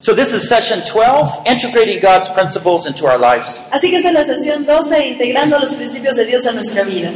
So 0.01 0.13
this 0.15 0.34
is 0.34 0.49
session 0.49 0.81
12, 0.88 1.43
integrating 1.45 2.01
God's 2.01 2.27
principles 2.29 2.88
into 2.88 3.05
our 3.05 3.20
lives. 3.20 3.62
Así 3.71 3.91
que 3.91 3.98
esta 3.98 4.07
es 4.09 4.15
la 4.15 4.26
sesión 4.26 4.65
12, 4.65 5.07
integrando 5.07 5.59
los 5.59 5.76
principios 5.76 6.15
de 6.15 6.26
Dios 6.26 6.43
a 6.48 6.51
nuestra 6.53 6.84
vida. 6.84 7.12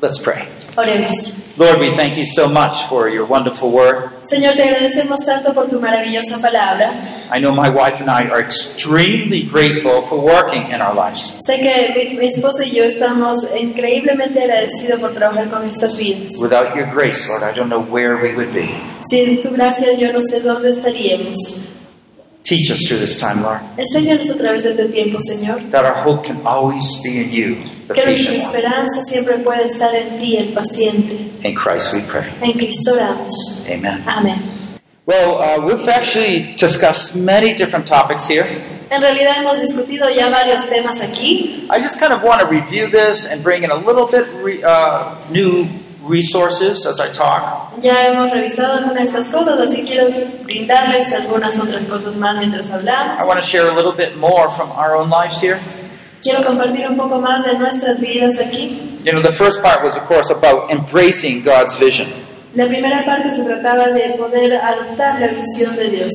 Let's 0.00 0.18
pray. 0.22 0.46
Oremos. 0.76 1.56
Lord, 1.58 1.80
we 1.80 1.90
thank 1.90 2.16
you 2.16 2.24
so 2.24 2.48
much 2.48 2.84
for 2.84 3.08
your 3.08 3.24
wonderful 3.26 3.72
word. 3.72 4.10
Señor, 4.22 4.54
te 4.54 4.62
agradecemos 4.62 5.18
tanto 5.26 5.52
por 5.52 5.66
tu 5.66 5.80
maravillosa 5.80 6.40
palabra. 6.40 6.94
I 7.32 7.40
know 7.40 7.50
my 7.52 7.68
wife 7.68 8.00
and 8.00 8.08
I 8.08 8.28
are 8.28 8.40
extremely 8.40 9.42
grateful 9.42 10.02
for 10.02 10.20
working 10.20 10.70
in 10.70 10.80
our 10.80 10.94
lives. 10.94 11.40
Sé 11.48 11.58
que 11.58 11.94
mi, 11.96 12.16
mi 12.16 12.26
esposo 12.28 12.62
y 12.62 12.70
yo 12.76 12.84
estamos 12.84 13.38
increíblemente 13.58 14.40
agradecidos 14.40 15.00
por 15.00 15.12
trabajar 15.14 15.50
con 15.50 15.68
estas 15.68 15.98
vidas. 15.98 16.38
Without 16.40 16.76
your 16.76 16.86
grace, 16.86 17.28
Lord, 17.28 17.42
I 17.42 17.52
don't 17.52 17.68
know 17.68 17.80
where 17.82 18.16
we 18.22 18.36
would 18.36 18.52
be. 18.54 18.68
Sin 19.10 19.40
tu 19.40 19.50
gracia 19.50 19.94
yo 19.98 20.12
no 20.12 20.20
sé 20.22 20.42
dónde 20.42 20.70
estaríamos. 20.70 21.64
Teach 22.44 22.70
us 22.70 22.86
through 22.86 23.00
this 23.00 23.18
time, 23.20 23.42
Lord, 23.42 23.60
Enséñanos 23.76 24.30
a 24.30 24.34
través 24.38 24.62
de 24.62 24.70
este 24.70 24.88
tiempo, 24.92 25.18
Señor. 25.20 25.70
that 25.72 25.84
our 25.84 25.94
hope 26.04 26.24
can 26.24 26.40
always 26.46 27.02
be 27.02 27.20
in 27.20 27.30
you, 27.32 27.56
the 27.88 27.94
Que 27.94 28.04
nuestra 28.04 28.32
patient 28.32 28.38
one. 28.38 28.46
esperanza 28.46 29.02
siempre 29.02 29.38
puede 29.38 29.64
estar 29.66 29.94
en 29.94 30.18
ti, 30.20 30.36
el 30.36 30.52
paciente. 30.52 31.30
In 31.42 31.54
Christ 31.54 31.92
we 31.94 32.02
pray. 32.08 32.24
En 32.42 32.52
Cristo 32.52 32.92
oramos. 32.94 33.66
Amen. 33.68 34.02
Amén. 34.06 34.38
Well, 35.06 35.38
uh, 35.38 35.64
we've 35.66 35.88
actually 35.88 36.54
discussed 36.56 37.16
many 37.16 37.54
different 37.54 37.86
topics 37.88 38.28
here. 38.28 38.46
En 38.90 39.00
realidad 39.02 39.36
hemos 39.38 39.58
discutido 39.60 40.08
ya 40.14 40.28
varios 40.30 40.66
temas 40.68 41.00
aquí. 41.00 41.66
I 41.70 41.78
just 41.78 41.98
kind 41.98 42.12
of 42.12 42.22
want 42.22 42.40
to 42.40 42.46
review 42.46 42.88
this 42.90 43.26
and 43.26 43.42
bring 43.42 43.62
in 43.64 43.70
a 43.70 43.74
little 43.76 44.06
bit 44.06 44.26
re, 44.42 44.62
uh, 44.62 45.14
new 45.30 45.66
resources 46.06 46.86
as 46.86 46.98
I 47.00 47.08
talk. 47.12 47.72
Ya 47.82 48.06
hemos 48.08 48.30
revisado 48.30 48.74
algunas 48.78 48.94
de 49.04 49.08
estas 49.08 49.28
cosas, 49.30 49.58
así 49.60 49.84
quiero 49.86 50.08
brindarles 50.44 51.12
algunas 51.12 51.58
otras 51.58 51.82
cosas 51.84 52.16
más 52.16 52.36
mientras 52.38 52.70
hablamos. 52.70 53.22
I 53.22 53.26
want 53.26 53.38
to 53.40 53.46
share 53.46 53.68
a 53.68 53.74
little 53.74 53.92
bit 53.92 54.16
more 54.16 54.48
from 54.50 54.70
our 54.72 54.96
own 54.96 55.10
lives 55.10 55.40
here. 55.40 55.58
Quiero 56.22 56.44
compartir 56.44 56.86
un 56.88 56.96
poco 56.96 57.20
más 57.20 57.44
de 57.44 57.58
nuestras 57.58 58.00
vidas 58.00 58.38
aquí. 58.38 59.00
You 59.04 59.12
know, 59.12 59.22
the 59.22 59.32
first 59.32 59.62
part 59.62 59.84
was, 59.84 59.96
of 59.96 60.04
course, 60.06 60.30
about 60.30 60.70
embracing 60.70 61.44
God's 61.44 61.76
vision. 61.78 62.08
La 62.54 62.66
primera 62.66 63.04
parte 63.04 63.30
se 63.30 63.44
trataba 63.44 63.88
de 63.88 64.14
poder 64.18 64.54
adoptar 64.54 65.20
la 65.20 65.28
visión 65.28 65.76
de 65.76 65.88
Dios. 65.88 66.12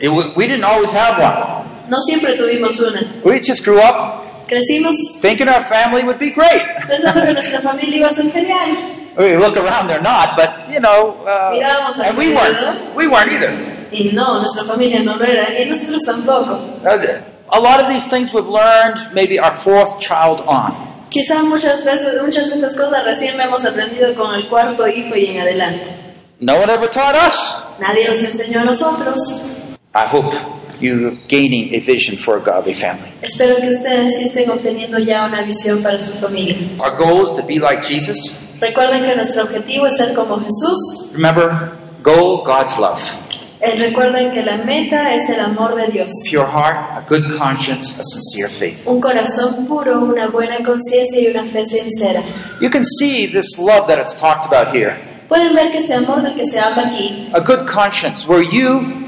It, 0.00 0.08
we 0.36 0.46
didn't 0.46 0.64
always 0.64 0.90
have 0.92 1.18
one. 1.18 1.88
No 1.88 1.98
siempre 2.00 2.36
tuvimos 2.36 2.78
una. 2.80 3.00
We 3.24 3.40
just 3.40 3.64
grew 3.64 3.78
up 3.78 4.46
Crecimos 4.48 4.96
thinking 5.20 5.48
our 5.48 5.64
family 5.64 6.02
would 6.02 6.18
be 6.18 6.32
great. 6.32 6.62
pensando 6.88 7.24
que 7.24 7.32
nuestra 7.32 7.60
familia 7.60 7.98
iba 7.98 8.08
a 8.08 8.12
ser 8.14 8.30
genial. 8.32 8.76
We 9.16 9.36
look 9.36 9.56
around, 9.56 9.88
they're 9.88 10.00
not, 10.00 10.36
but 10.36 10.70
you 10.70 10.78
know, 10.78 11.16
uh, 11.26 11.52
and 12.04 12.16
we 12.16 12.32
weren't. 12.32 12.94
We 12.94 13.08
weren't 13.08 13.32
either. 13.32 13.52
Y 13.90 14.12
no, 14.12 14.40
nuestra 14.40 14.62
familia 14.64 15.02
no 15.02 15.16
lo 15.16 15.24
era, 15.24 15.48
y 15.58 15.64
nosotros 15.66 16.02
tampoco. 16.04 16.54
Uh, 16.84 16.96
A 17.52 17.58
lot 17.58 17.82
of 17.82 17.88
these 17.88 18.08
things 18.08 18.32
we've 18.32 18.46
learned, 18.46 19.12
maybe 19.12 19.40
our 19.40 19.52
fourth 19.52 19.98
child 19.98 20.40
on. 20.46 20.72
Quizá 21.10 21.42
muchas 21.42 21.84
veces, 21.84 22.22
muchas 22.22 22.48
de 22.48 22.54
estas 22.54 22.76
cosas 22.76 23.04
recién 23.04 23.40
hemos 23.40 23.64
aprendido 23.64 24.14
con 24.14 24.34
el 24.34 24.48
cuarto 24.48 24.86
hijo 24.86 25.16
y 25.16 25.26
en 25.26 25.40
adelante. 25.40 25.86
No 26.38 26.56
one 26.56 26.70
ever 26.70 26.88
taught 26.88 27.16
us. 27.16 27.36
Nadie 27.80 28.06
nos 28.06 28.22
enseñó 28.22 28.60
a 28.60 28.64
nosotros. 28.64 29.18
I 29.92 30.06
hope 30.06 30.32
you're 30.80 31.16
gaining 31.26 31.74
a 31.74 31.80
vision 31.80 32.16
for 32.16 32.36
a 32.36 32.40
godly 32.40 32.74
family. 32.74 33.10
Espero 33.22 33.56
que 33.56 33.70
ustedes 33.70 34.16
estén 34.20 34.48
obteniendo 34.50 34.98
ya 35.00 35.26
una 35.26 35.42
visión 35.42 35.82
para 35.82 36.00
su 36.00 36.12
familia. 36.20 36.56
Our 36.78 36.96
goal 36.96 37.26
is 37.26 37.34
to 37.34 37.42
be 37.44 37.58
like 37.58 37.82
Jesus. 37.82 38.56
Recuerden 38.60 39.04
que 39.04 39.16
nuestro 39.16 39.42
objetivo 39.42 39.88
es 39.88 39.96
ser 39.96 40.14
como 40.14 40.38
Jesús. 40.38 41.10
Remember, 41.14 41.72
goal, 42.04 42.44
God's 42.44 42.78
love. 42.78 43.02
Eh, 43.62 43.76
recuerden 43.78 44.30
que 44.30 44.42
la 44.42 44.56
meta 44.56 45.14
es 45.14 45.28
el 45.28 45.38
amor 45.38 45.74
de 45.74 45.86
Dios. 45.88 46.10
Pure 46.30 46.46
heart, 46.46 46.78
a 46.96 47.04
good 47.06 47.36
conscience, 47.38 48.00
a 48.00 48.02
sincere 48.02 48.48
faith. 48.48 48.86
Un 48.86 49.00
corazón 49.00 49.66
puro, 49.66 50.00
una 50.00 50.28
buena 50.28 50.62
conciencia 50.62 51.20
y 51.20 51.26
una 51.26 51.44
fe 51.44 51.66
sincera. 51.66 52.22
You 52.60 52.70
can 52.70 52.84
see 52.84 53.26
this 53.26 53.58
love 53.58 53.86
that 53.88 53.98
it's 53.98 54.16
talked 54.16 54.46
about 54.46 54.74
here. 54.74 54.96
Pueden 55.28 55.54
ver 55.54 55.70
que 55.70 55.78
este 55.78 55.92
amor 55.92 56.22
del 56.22 56.34
que 56.34 56.46
se 56.46 56.58
habla 56.58 56.86
aquí, 56.86 57.28
A 57.34 57.40
good 57.40 57.66
conscience 57.66 58.26
where 58.26 58.42
you 58.42 58.99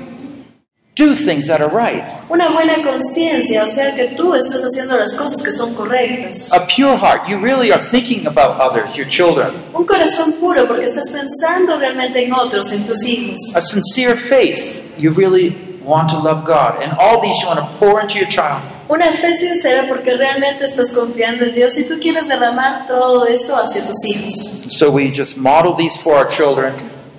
do 0.95 1.15
things 1.15 1.47
that 1.47 1.61
are 1.61 1.71
right. 1.71 2.05
una 2.29 2.51
buena 2.51 2.83
conciencia, 2.83 3.65
o 3.65 3.69
sea 3.69 3.95
que 3.95 4.09
tú 4.17 4.35
estás 4.35 4.63
haciendo 4.63 4.99
las 4.99 5.15
cosas 5.15 5.43
que 5.43 5.53
son 5.53 5.75
correctas. 5.75 6.53
A 6.53 6.67
pure 6.67 6.97
heart, 6.97 7.29
you 7.29 7.39
really 7.39 7.73
are 7.73 7.83
thinking 7.83 8.27
about 8.27 8.61
others, 8.61 8.97
your 8.97 9.09
children. 9.09 9.53
Un 9.75 9.85
corazón 9.85 10.33
puro 10.41 10.67
porque 10.67 10.87
estás 10.87 11.11
pensando 11.11 11.79
realmente 11.79 12.25
en 12.25 12.33
otros, 12.33 12.73
en 12.73 12.87
tus 12.87 13.05
hijos. 13.05 13.39
A 13.55 13.61
sincere 13.61 14.17
faith, 14.17 14.83
you 14.99 15.13
really 15.13 15.57
want 15.85 16.11
to 16.11 16.19
love 16.19 16.45
God. 16.45 16.83
And 16.83 16.93
all 16.99 17.21
these 17.21 17.41
you 17.41 17.49
want 17.49 17.61
to 17.61 17.79
pour 17.79 18.01
into 18.01 18.19
your 18.19 18.29
child. 18.29 18.63
Una 18.89 19.11
fe 19.13 19.35
sincera 19.35 19.87
porque 19.89 20.15
realmente 20.15 20.65
estás 20.67 20.93
confiando 20.93 21.45
en 21.45 21.55
Dios 21.55 21.79
y 21.79 21.85
tú 21.89 21.99
quieres 22.01 22.29
derramar 22.29 22.87
todo 22.87 23.27
esto 23.27 23.57
hacia 23.57 23.87
tus 23.87 24.05
hijos. 24.05 24.67
So 24.71 24.91
we 24.91 25.11
just 25.11 25.37
model 25.37 25.75
these 25.75 25.97
for 25.97 26.15
our 26.15 26.29
children, 26.29 26.75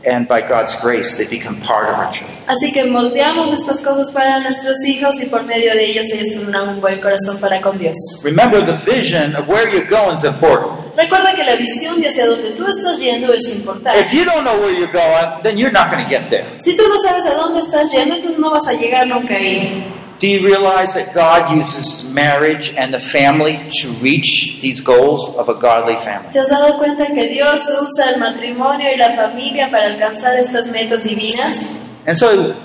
and 0.05 0.27
by 0.27 0.41
God's 0.41 0.75
grace, 0.81 1.17
they 1.17 1.27
become 1.29 1.59
part 1.61 1.89
of 1.89 1.95
our 1.95 2.11
children. 2.11 2.37
Así 2.47 2.73
que 2.73 2.83
moldeamos 2.85 3.53
estas 3.53 3.81
cosas 3.81 4.11
para 4.11 4.39
nuestros 4.39 4.77
hijos 4.87 5.21
y 5.21 5.27
por 5.27 5.43
medio 5.43 5.73
de 5.73 5.85
ellos 5.85 6.07
ellos 6.13 6.29
tendrán 6.29 6.69
un 6.69 6.81
buen 6.81 6.99
corazón 6.99 7.39
para 7.39 7.61
con 7.61 7.77
Dios. 7.77 7.95
Remember, 8.23 8.61
the 8.61 8.77
vision 8.85 9.35
of 9.35 9.47
where 9.47 9.69
you're 9.71 9.87
going 9.87 10.17
is 10.17 10.23
important. 10.23 10.79
Recuerda 10.95 11.33
que 11.33 11.43
la 11.43 11.55
visión 11.55 11.99
de 12.01 12.07
hacia 12.07 12.25
donde 12.27 12.51
tú 12.51 12.65
estás 12.67 12.99
yendo 12.99 13.33
es 13.33 13.49
importante. 13.55 13.99
If 13.99 14.13
you 14.13 14.25
don't 14.25 14.43
know 14.43 14.59
where 14.59 14.73
you're 14.77 14.91
going, 14.91 15.41
then 15.41 15.57
you're 15.57 15.73
not 15.73 15.89
going 15.89 16.03
to 16.03 16.09
get 16.09 16.29
there. 16.29 16.45
Si 16.59 16.75
tú 16.75 16.83
no 16.87 16.99
sabes 16.99 17.25
a 17.25 17.33
dónde 17.35 17.61
estás 17.61 17.91
yendo, 17.91 18.15
entonces 18.15 18.39
no 18.39 18.51
vas 18.51 18.67
a 18.67 18.73
llegar 18.73 19.07
nunca 19.07 19.35
ahí. 19.35 19.83
Do 20.23 20.29
you 20.29 20.41
realize 20.45 20.93
that 20.93 21.13
God 21.13 21.53
uses 21.53 22.05
marriage 22.05 22.77
and 22.77 22.93
the 22.93 23.01
family 23.01 23.59
to 23.81 23.89
reach 24.01 24.61
these 24.61 24.79
goals 24.79 25.35
of 25.35 25.49
a 25.49 25.53
godly 25.53 25.97
family? 25.97 26.31
¿Te 26.31 26.39
has 26.39 26.47
dado 26.47 26.77
cuenta 26.77 27.07
que 27.07 27.27
Dios 27.27 27.59
usa 27.69 28.13
el 28.13 28.21
matrimonio 28.21 28.89
y 28.89 28.95
la 28.95 29.17
familia 29.17 29.69
para 29.69 29.87
alcanzar 29.87 30.37
estas 30.37 30.69
metas 30.69 31.03
divinas? 31.03 31.75
And 32.07 32.17
so, 32.17 32.55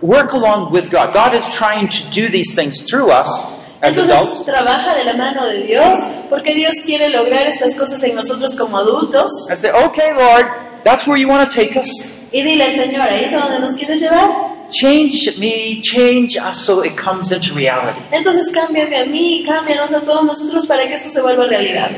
work 0.00 0.32
along 0.32 0.70
with 0.70 0.92
God. 0.92 1.12
God 1.12 1.34
is 1.34 1.44
trying 1.52 1.88
to 1.88 2.08
do 2.12 2.28
these 2.28 2.54
things 2.54 2.84
through 2.84 3.10
us 3.10 3.28
as 3.82 3.98
Entonces 3.98 4.14
adults. 4.14 4.44
trabaja 4.44 4.94
de 4.94 5.02
la 5.02 5.14
mano 5.14 5.44
de 5.44 5.64
Dios 5.66 5.98
porque 6.30 6.54
Dios 6.54 6.76
quiere 6.86 7.08
lograr 7.08 7.48
estas 7.48 7.74
cosas 7.74 8.00
en 8.04 8.14
nosotros 8.14 8.54
como 8.54 8.78
adultos. 8.78 9.50
I 9.50 9.56
say, 9.56 9.72
okay, 9.72 10.14
Lord, 10.14 10.46
that's 10.84 11.04
where 11.04 11.16
you 11.18 11.26
want 11.26 11.50
to 11.50 11.52
take 11.52 11.76
us. 11.76 12.28
Y 12.30 12.42
dile, 12.42 12.72
Señor, 12.76 13.08
¿ahí 13.08 13.24
es 13.24 13.34
a 13.34 13.38
donde 13.38 13.58
nos 13.58 13.74
quieres 13.74 14.00
llevar? 14.00 14.57
Change 14.70 15.38
me, 15.38 15.80
change 15.80 16.36
us 16.36 16.64
so 16.64 16.82
it 16.82 16.96
comes 16.96 17.32
into 17.32 17.54
reality. 17.54 18.00
Entonces 18.12 18.50
cámbiame 18.50 18.96
a 18.96 19.06
mí, 19.06 19.44
cámbianos 19.46 19.92
a 19.92 20.00
todos 20.00 20.24
nosotros 20.24 20.66
para 20.66 20.86
que 20.86 20.94
esto 20.94 21.10
se 21.10 21.20
vuelva 21.22 21.46
realidad. 21.46 21.90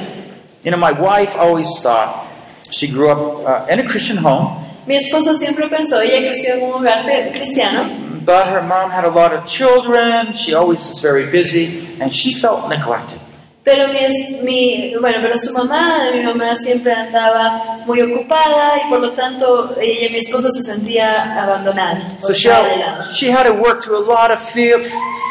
You 0.62 0.70
know, 0.70 0.76
my 0.78 0.92
wife 0.92 1.36
always 1.36 1.68
thought, 1.82 2.26
she 2.70 2.86
grew 2.86 3.10
up 3.10 3.44
uh, 3.46 3.72
in 3.72 3.80
a 3.80 3.88
Christian 3.88 4.18
home, 4.18 4.66
Mi 4.86 4.96
esposa 4.96 5.34
siempre 5.34 5.68
pensó, 5.68 6.00
ella 6.00 6.18
creció 6.18 6.54
en 6.54 6.62
un 6.64 6.72
hogar 6.72 7.04
cristiano, 7.32 7.88
thought 8.24 8.48
her 8.48 8.62
mom 8.62 8.90
had 8.90 9.04
a 9.04 9.10
lot 9.10 9.32
of 9.32 9.46
children, 9.46 10.32
she 10.32 10.54
always 10.54 10.80
was 10.88 11.00
very 11.00 11.30
busy, 11.30 11.86
and 12.00 12.12
she 12.12 12.32
felt 12.32 12.68
neglected. 12.68 13.20
Pero 13.62 13.88
mi, 13.88 14.00
mi, 14.42 14.94
bueno, 15.00 15.18
pero 15.20 15.38
su 15.38 15.52
mamá, 15.52 16.10
mi 16.14 16.22
mamá 16.22 16.56
siempre 16.56 16.92
andaba 16.92 17.82
muy 17.86 18.00
ocupada 18.00 18.78
y 18.84 18.88
por 18.88 19.00
lo 19.00 19.12
tanto 19.12 19.76
ella, 19.80 20.08
mi 20.10 20.18
esposa 20.18 20.48
se 20.50 20.62
sentía 20.62 21.42
abandonada. 21.42 22.16
So 22.20 22.32
she 22.32 22.48
had, 22.48 23.02
she 23.14 23.30
had 23.30 23.44
to 23.44 23.52
work 23.52 23.82
through 23.82 23.98
a 23.98 24.06
lot 24.06 24.30
of 24.30 24.40
fear, 24.40 24.82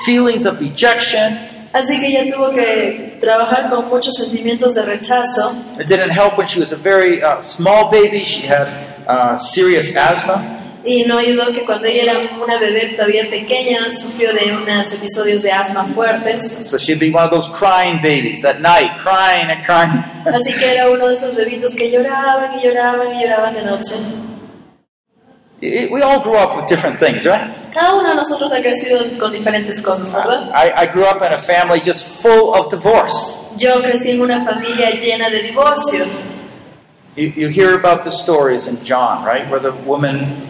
feelings 0.05 0.45
of 0.45 0.59
rejection 0.59 1.37
Así 1.71 1.99
que 1.99 2.07
ella 2.07 2.33
tuvo 2.33 2.51
que 2.51 3.17
trabajar 3.21 3.69
con 3.69 3.89
muchos 3.89 4.15
sentimientos 4.15 4.73
de 4.73 4.81
rechazo. 4.83 5.55
It 5.79 5.87
didn't 5.87 6.09
help 6.09 6.37
when 6.37 6.47
she 6.47 6.59
was 6.59 6.71
a 6.71 6.75
very 6.75 7.21
uh, 7.21 7.41
small 7.43 7.91
baby. 7.91 8.23
She 8.23 8.47
had 8.47 8.67
uh, 9.07 9.37
serious 9.37 9.95
asthma. 9.95 10.58
Y 10.83 11.03
no 11.03 11.17
ayudó 11.17 11.51
que 11.51 11.65
cuando 11.65 11.87
ella 11.87 12.03
era 12.03 12.19
una 12.41 12.57
bebé 12.57 12.93
todavía 12.95 13.29
pequeña 13.29 13.91
sufrió 13.91 14.33
de 14.33 14.53
unos 14.53 14.93
episodios 14.93 15.43
de 15.43 15.51
asma 15.51 15.85
fuertes. 15.93 16.67
So 16.67 16.77
she'd 16.77 16.99
be 16.99 17.11
one 17.11 17.25
of 17.25 17.31
those 17.31 17.49
crying 17.49 18.01
babies 18.01 18.45
at 18.45 18.61
night, 18.61 18.91
crying 19.01 19.49
and 19.49 19.65
crying. 19.65 20.03
Así 20.25 20.53
que 20.53 20.71
era 20.71 20.89
uno 20.89 21.07
de 21.07 21.15
esos 21.15 21.35
bebitos 21.35 21.75
que 21.75 21.91
lloraban 21.91 22.57
y 22.59 22.63
lloraban 22.63 23.13
y 23.13 23.21
lloraban 23.23 23.53
de 23.53 23.63
noche. 23.63 23.93
We 25.61 26.01
all 26.01 26.21
grew 26.21 26.37
up 26.37 26.55
with 26.55 26.67
different 26.67 26.99
things, 26.99 27.25
right? 27.25 27.41
Cada 27.73 27.95
uno 27.95 28.09
de 28.09 28.15
nosotros 28.15 28.49
ha 28.53 28.61
crecido 28.61 29.19
con 29.19 29.31
diferentes 29.33 29.81
cosas, 29.81 30.11
¿verdad? 30.13 30.49
I, 30.55 30.71
I 30.83 30.85
grew 30.85 31.03
up 31.03 31.21
in 31.21 31.33
a 31.33 31.37
family 31.37 31.81
just 31.81 32.21
full 32.21 32.53
of 32.53 32.69
divorce. 32.69 33.37
Yo 33.57 33.81
crecí 33.81 34.11
en 34.11 34.21
una 34.21 34.45
familia 34.45 34.91
llena 34.91 35.29
de 35.29 35.43
divorcio. 35.43 36.05
You, 37.17 37.33
you 37.35 37.49
hear 37.49 37.75
about 37.75 38.03
the 38.03 38.11
stories 38.11 38.67
in 38.67 38.81
John, 38.81 39.25
right? 39.25 39.49
Where 39.49 39.59
the 39.59 39.73
woman, 39.85 40.48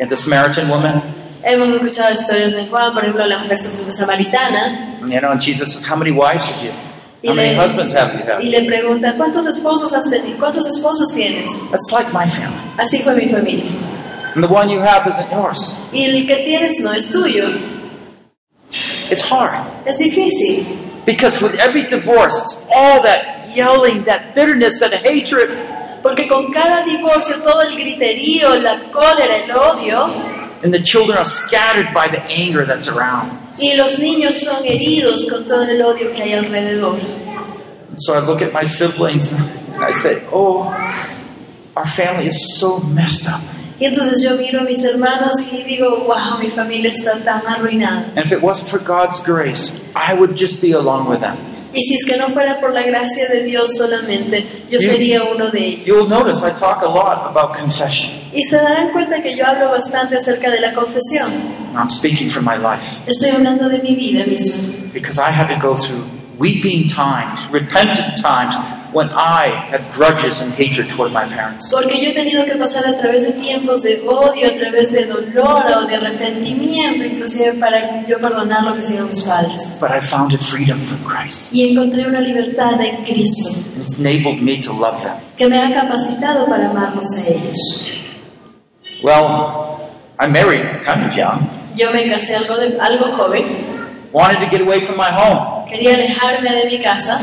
uh, 0.00 0.06
the 0.06 0.16
Samaritan 0.16 0.68
woman, 0.68 1.02
Hemos 1.42 1.68
escuchado 1.68 2.12
historias 2.12 2.52
de 2.52 2.66
Juan, 2.66 2.92
por 2.92 3.04
ejemplo, 3.04 3.24
la 3.26 3.38
mujer 3.38 3.56
samaritana, 3.58 4.98
you 5.06 5.20
know, 5.20 5.30
and 5.30 5.40
Jesus 5.40 5.72
says, 5.72 5.84
How 5.84 5.96
many 5.96 6.10
wives 6.10 6.48
did 6.48 6.62
you? 6.64 6.72
How 7.24 7.34
many 7.34 7.54
husbands 7.54 7.92
have 7.92 8.14
you 8.14 8.24
had? 8.24 8.40
y 8.40 8.50
le 8.50 8.64
pregunta, 8.66 9.14
¿cuántos 9.16 9.46
esposos 9.46 9.92
has 9.92 10.08
tenido? 10.10 10.38
¿Cuántos 10.38 10.66
esposos 10.66 11.12
tienes? 11.14 11.50
That's 11.70 11.90
like 11.92 12.12
my 12.12 12.28
family. 12.28 12.58
Así 12.76 13.02
fue 13.02 13.14
mi 13.14 13.28
familia. 13.28 13.70
And 14.34 14.42
the 14.44 14.48
one 14.48 14.68
you 14.68 14.80
have 14.80 15.06
isn't 15.08 15.30
yours. 15.30 15.76
Y 15.92 16.04
el 16.04 16.26
que 16.26 16.36
tienes 16.44 16.80
no 16.80 16.92
es 16.92 17.08
tuyo. 17.10 17.48
It's 19.10 19.22
hard. 19.22 19.64
Es 19.86 19.98
difícil. 19.98 20.66
Because 21.06 21.40
with 21.40 21.58
every 21.58 21.84
divorce, 21.84 22.38
it's 22.40 22.68
all 22.74 23.02
that 23.02 23.48
yelling, 23.56 24.04
that 24.04 24.34
bitterness, 24.34 24.80
that 24.80 24.92
hatred. 24.92 25.50
Porque 26.08 26.26
con 26.26 26.50
cada 26.50 26.82
divorcio, 26.84 27.36
todo 27.42 27.60
el 27.62 27.74
griterío, 27.76 28.56
la 28.56 28.90
cólera, 28.90 29.36
el 29.44 29.50
odio, 29.50 30.06
And 30.64 30.72
the 30.72 30.82
children 30.82 31.18
are 31.18 31.24
scattered 31.26 31.92
by 31.92 32.08
the 32.08 32.22
anger 32.30 32.64
that's 32.66 32.88
around. 32.88 33.30
y 33.58 33.74
los 33.74 33.98
niños 33.98 34.36
son 34.40 34.64
heridos 34.64 35.26
con 35.30 35.44
todo 35.46 35.64
el 35.64 35.82
odio 35.82 36.10
que 36.12 36.22
hay 36.22 36.32
alrededor. 36.32 36.96
So 37.98 38.14
I 38.14 38.20
look 38.20 38.40
at 38.40 38.52
my 38.54 38.64
siblings 38.64 39.32
and 39.32 39.84
I 39.84 39.90
say, 39.92 40.22
Oh, 40.32 40.72
our 41.76 41.86
family 41.86 42.26
is 42.28 42.56
so 42.58 42.78
messed 42.80 43.28
up. 43.28 43.40
Y 43.80 43.84
entonces 43.84 44.20
yo 44.22 44.36
miro 44.36 44.60
a 44.60 44.64
mis 44.64 44.82
hermanos 44.82 45.32
y 45.52 45.62
digo, 45.62 46.04
wow, 46.06 46.38
mi 46.40 46.50
familia 46.50 46.90
está 46.90 47.16
tan 47.24 47.46
arruinada. 47.46 48.06
And 48.16 48.24
if 48.26 48.32
it 48.32 48.42
wasn't 48.42 48.68
for 48.68 48.80
God's 48.80 49.22
grace, 49.24 49.72
I 49.94 50.14
would 50.14 50.34
just 50.36 50.60
be 50.60 50.72
along 50.72 51.08
with 51.08 51.20
them. 51.20 51.36
Y 51.72 51.82
si 51.82 51.94
es 51.94 52.04
que 52.04 52.16
no 52.16 52.30
fuera 52.30 52.58
por 52.60 52.72
la 52.72 52.82
gracia 52.82 53.28
de 53.28 53.44
Dios 53.44 53.70
solamente, 53.76 54.44
yo 54.70 54.80
You- 54.80 54.88
sería 54.90 55.22
uno 55.22 55.50
de 55.50 55.64
ellos. 55.64 55.86
You'll 55.86 56.08
notice 56.08 56.42
I 56.44 56.50
talk 56.58 56.82
a 56.82 56.86
lot 56.88 57.26
about 57.30 57.56
confession. 57.56 58.10
Y 58.32 58.42
se 58.48 58.56
darán 58.56 58.90
cuenta 58.90 59.22
que 59.22 59.36
yo 59.36 59.46
hablo 59.46 59.70
bastante 59.70 60.16
acerca 60.16 60.50
de 60.50 60.60
la 60.60 60.72
confesión. 60.72 61.30
I'm 61.76 61.90
speaking 61.90 62.28
from 62.30 62.44
my 62.46 62.56
life 62.56 63.00
Estoy 63.06 63.30
hablando 63.30 63.68
de 63.68 63.78
mi 63.78 63.94
vida 63.94 64.24
misma. 64.26 64.90
because 64.92 65.18
I 65.20 65.30
had 65.30 65.46
to 65.48 65.58
go 65.64 65.76
through 65.76 66.02
weeping 66.38 66.88
times, 66.88 67.46
repentant 67.52 68.16
times 68.20 68.56
when 68.92 69.08
I 69.10 69.48
had 69.70 69.82
grudges 69.92 70.40
and 70.40 70.52
hatred 70.54 70.88
toward 70.88 71.12
my 71.12 71.24
parents. 71.26 71.70
Porque 71.70 72.00
yo 72.02 72.10
he 72.10 72.14
tenido 72.14 72.44
que 72.46 72.56
pasar 72.56 72.86
a 72.86 72.96
través 72.98 73.24
de 73.24 73.32
tiempos 73.32 73.82
de 73.82 74.00
odio, 74.06 74.48
a 74.48 74.58
través 74.58 74.90
de 74.92 75.04
dolor 75.06 75.64
o 75.76 75.86
de 75.86 75.96
arrepentimiento, 75.96 77.04
inclusive 77.04 77.54
para 77.60 78.06
yo 78.06 78.18
perdonar 78.18 78.64
lo 78.64 78.72
que 78.74 78.80
hicieron 78.80 79.08
mis 79.10 79.22
padres. 79.22 79.78
But 79.80 79.90
I 79.90 80.00
found 80.00 80.32
a 80.34 80.38
freedom 80.38 80.80
from 80.80 80.98
Christ. 81.04 81.52
Y 81.52 81.70
encontré 81.70 82.06
una 82.06 82.20
libertad 82.20 82.80
en 82.80 83.04
Cristo 83.04 83.50
It's 83.80 83.98
enabled 83.98 84.40
me 84.42 84.58
to 84.62 84.72
love 84.72 85.02
them. 85.02 85.16
que 85.36 85.46
me 85.48 85.58
ha 85.58 85.72
capacitado 85.72 86.46
para 86.46 86.70
amarlos 86.70 87.06
a 87.16 87.28
ellos. 87.28 87.92
Well, 89.02 89.90
I 90.18 90.26
married 90.26 90.82
kind 90.82 91.04
of 91.06 91.14
young. 91.14 91.48
Yo 91.76 91.92
me 91.92 92.08
casé 92.08 92.34
algo, 92.36 92.56
de, 92.56 92.76
algo 92.80 93.12
joven, 93.16 93.44
Wanted 94.10 94.40
to 94.40 94.50
get 94.50 94.60
away 94.62 94.80
from 94.80 94.96
my 94.96 95.10
home. 95.10 95.68
quería 95.68 95.94
alejarme 95.94 96.50
de 96.50 96.64
mi 96.64 96.82
casa. 96.82 97.20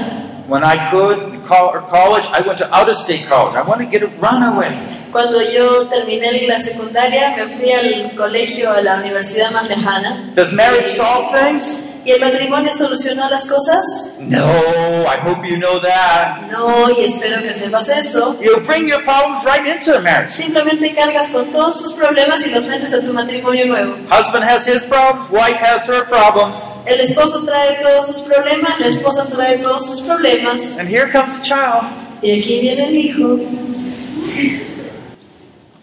When 0.47 0.63
I 0.63 0.91
could, 0.91 1.43
college, 1.43 2.25
I 2.31 2.41
went 2.45 2.59
to 2.59 2.73
out-of-state 2.73 3.25
college. 3.25 3.55
I 3.55 3.63
wanted 3.63 3.85
to 3.85 3.91
get 3.91 4.03
a 4.03 4.07
runaway. 4.21 4.77
Cuando 5.11 5.41
yo 5.41 5.87
terminé 5.87 6.45
la 6.47 6.59
secundaria, 6.59 7.35
me 7.37 7.55
fui 7.55 7.71
al 7.71 8.15
colegio, 8.15 8.71
a 8.71 8.81
la 8.81 8.97
universidad 8.97 9.51
más 9.51 9.67
lejana. 9.67 10.33
Does 10.35 10.51
marriage 10.53 10.87
solve 10.87 11.31
things? 11.31 11.87
¿Y 12.05 12.11
el 12.11 12.21
matrimonio 12.21 12.71
solucionó 12.71 13.27
las 13.31 13.45
cosas? 13.47 13.83
No, 14.19 14.37
I 14.37 15.17
hope 15.25 15.43
you 15.47 15.57
know 15.57 15.79
that. 15.81 16.43
No, 16.51 16.87
y 16.91 17.05
espero 17.05 17.41
que 17.41 17.51
sepas 17.51 17.89
eso. 17.89 18.37
You 18.39 18.59
bring 18.65 18.87
your 18.87 19.01
problems 19.01 19.43
right 19.43 19.65
into 19.65 19.97
a 19.97 20.01
marriage. 20.01 20.31
Simplemente 20.33 20.93
cargas 20.93 21.29
con 21.29 21.45
todos 21.51 21.81
tus 21.81 21.93
problemas 21.93 22.45
y 22.45 22.51
los 22.51 22.67
metes 22.67 22.93
a 22.93 23.01
tu 23.01 23.11
matrimonio 23.11 23.65
nuevo. 23.65 23.95
Husband 24.11 24.43
has 24.43 24.67
his 24.67 24.83
problems, 24.83 25.29
wife 25.31 25.57
has 25.59 25.87
her 25.89 26.05
problems, 26.05 26.59
El 26.85 26.99
esposo 27.01 27.43
trae 27.43 27.81
todos 27.81 28.05
sus 28.05 28.21
problemas, 28.21 28.79
la 28.79 28.87
esposa 28.87 29.25
trae 29.25 29.57
todos 29.57 29.87
sus 29.87 30.01
problemas. 30.01 30.77
and 30.79 30.87
here 30.87 31.09
comes 31.11 31.35
a 31.39 31.41
child. 31.41 31.83
Y 32.21 32.39
aquí 32.39 32.59
viene 32.61 32.87
el 32.87 32.95
hijo. 32.95 33.39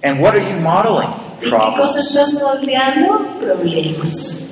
And 0.04 0.20
what 0.20 0.34
are 0.34 0.40
you 0.40 0.56
modeling? 0.60 1.10
¿Y 1.40 1.44
qué 1.44 1.50
cosa 1.50 1.72
Problems. 1.74 1.96
estás 2.06 2.34
moldeando? 2.34 3.18
Problemas. 3.40 4.51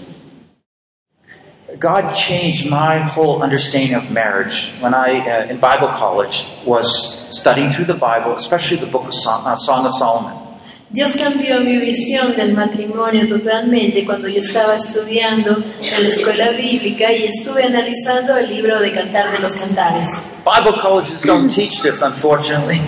God 1.80 2.12
changed 2.12 2.70
my 2.70 2.98
whole 2.98 3.42
understanding 3.42 3.94
of 3.96 4.10
marriage 4.10 4.76
when 4.80 4.92
I, 4.92 5.20
uh, 5.20 5.46
in 5.46 5.58
Bible 5.58 5.88
college, 5.88 6.44
was 6.66 7.26
studying 7.34 7.70
through 7.70 7.86
the 7.86 7.94
Bible, 7.94 8.34
especially 8.34 8.76
the 8.76 8.86
book 8.86 9.06
of 9.06 9.14
Song, 9.14 9.46
uh, 9.46 9.56
Song 9.56 9.86
of 9.86 9.92
Solomon. 9.94 10.49
Dios 10.92 11.12
cambió 11.16 11.60
mi 11.60 11.76
visión 11.78 12.34
del 12.34 12.52
matrimonio 12.52 13.24
totalmente 13.28 14.04
cuando 14.04 14.26
yo 14.26 14.40
estaba 14.40 14.74
estudiando 14.74 15.56
en 15.80 16.02
la 16.02 16.08
escuela 16.08 16.50
bíblica 16.50 17.12
y 17.12 17.26
estuve 17.26 17.62
analizando 17.62 18.36
el 18.36 18.50
libro 18.50 18.80
de 18.80 18.90
Cantar 18.90 19.30
de 19.30 19.38
los 19.38 19.54
Cantares. 19.54 20.32
Bible 20.44 20.80
colleges 20.82 21.22
don't 21.22 21.48
teach 21.48 21.80
this, 21.82 22.02
unfortunately. 22.02 22.80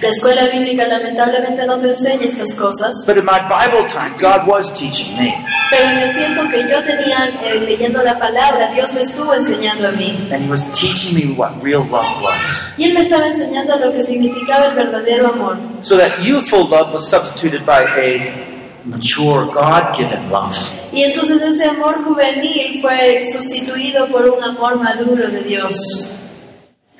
La 0.00 0.08
escuela 0.10 0.46
bíblica 0.46 0.86
lamentablemente 0.86 1.66
no 1.66 1.80
te 1.80 1.88
enseña 1.90 2.26
estas 2.26 2.54
cosas, 2.54 2.94
But 3.08 3.16
in 3.16 3.24
my 3.24 3.40
Bible 3.48 3.84
time, 3.88 4.14
God 4.20 4.46
was 4.46 4.72
teaching 4.72 5.16
me. 5.18 5.34
pero 5.68 5.90
en 5.90 5.98
el 5.98 6.14
tiempo 6.16 6.42
que 6.48 6.62
yo 6.70 6.80
tenía 6.84 7.28
eh, 7.44 7.58
leyendo 7.60 8.02
la 8.04 8.20
palabra, 8.20 8.70
Dios 8.72 8.94
me 8.94 9.00
estuvo 9.00 9.34
enseñando 9.34 9.88
a 9.88 9.90
mí. 9.92 10.28
And 10.30 10.44
He 10.44 10.48
was 10.48 10.64
teaching 10.70 11.14
me 11.14 11.34
what 11.36 11.50
real 11.60 11.82
love 11.90 12.22
was. 12.22 12.74
Y 12.78 12.84
Él 12.84 12.94
me 12.94 13.00
estaba 13.00 13.26
enseñando 13.26 13.74
lo 13.80 13.92
que 13.92 14.04
significaba 14.04 14.66
el 14.66 14.76
verdadero 14.76 15.26
amor. 15.32 15.71
So 15.82 15.96
that 15.96 16.22
youthful 16.22 16.66
love 16.68 16.92
was 16.92 17.08
substituted 17.08 17.66
by 17.66 17.82
a 17.98 18.52
mature, 18.84 19.46
God 19.52 19.96
given 19.96 20.30
love. 20.30 20.56
Y 20.92 21.02
entonces 21.02 21.42
ese 21.42 21.64
amor 21.68 22.04
juvenil 22.04 22.80
fue 22.80 23.28
sustituido 23.30 24.06
por 24.08 24.26
un 24.30 24.42
amor 24.42 24.76
maduro 24.76 25.28
de 25.28 25.42
Dios. 25.42 26.18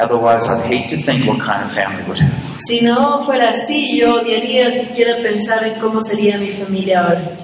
Otherwise, 0.01 0.49
I'd 0.49 0.65
hate 0.67 0.89
to 0.91 0.97
think 0.97 1.27
what 1.29 1.39
kind 1.39 1.63
of 1.65 1.73
family 1.73 2.03
would 2.09 2.19
have. 2.19 2.59
Si 2.59 2.81
no 2.81 3.25
fuera 3.25 3.51
así, 3.51 3.97
yo 3.97 4.15
odiaría 4.21 4.73
siquiera 4.73 5.17
pensar 5.23 5.65
en 5.65 5.79
cómo 5.81 6.01
sería 6.03 6.39
mi 6.39 6.53
familia 6.53 7.05
ahora. 7.05 7.39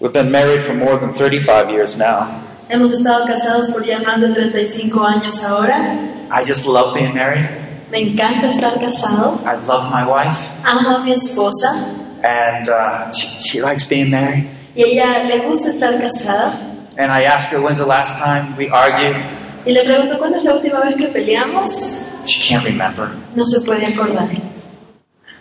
We've 0.00 0.12
been 0.12 0.30
married 0.30 0.62
for 0.64 0.74
more 0.74 0.96
than 0.96 1.12
35 1.12 1.70
years 1.70 1.98
now. 1.98 2.28
Hemos 2.70 2.92
estado 2.92 3.26
casados 3.26 3.70
por 3.70 3.84
ya 3.84 3.98
más 4.00 4.20
de 4.20 4.28
35 4.28 5.04
años 5.04 5.42
ahora. 5.42 6.28
I 6.30 6.44
just 6.44 6.66
love 6.66 6.94
being 6.94 7.14
married. 7.14 7.46
Me 7.90 8.00
encanta 8.00 8.48
estar 8.48 8.78
casado. 8.80 9.40
I 9.46 9.54
love 9.66 9.90
my 9.90 10.04
wife. 10.06 10.52
Amo 10.64 10.96
a 10.96 11.04
mi 11.04 11.12
esposa 11.12 11.94
And 12.22 12.68
uh, 12.68 13.10
she, 13.12 13.26
she 13.40 13.60
likes 13.62 13.84
being 13.86 14.10
married. 14.10 14.46
y 14.74 14.82
a 14.82 14.86
ella 14.86 15.24
le 15.24 15.46
gusta 15.48 15.68
estar 15.70 15.98
casada. 16.00 16.58
And 16.98 17.10
I 17.12 17.24
ask 17.24 17.48
her, 17.50 17.60
when's 17.60 17.78
the 17.78 17.86
last 17.86 18.18
time 18.18 18.56
we 18.56 18.68
argued? 18.68 19.16
Y 19.64 19.72
le 19.72 19.84
pregunto, 19.84 20.18
¿cuándo 20.18 20.38
es 20.38 20.44
la 20.44 20.54
última 20.54 20.80
vez 20.80 20.96
que 20.96 21.08
peleamos? 21.08 22.04
She 22.26 22.48
can't 22.48 22.64
remember. 22.64 23.10
No 23.34 23.44
se 23.44 23.60
puede 23.64 23.86
acordar. 23.86 24.28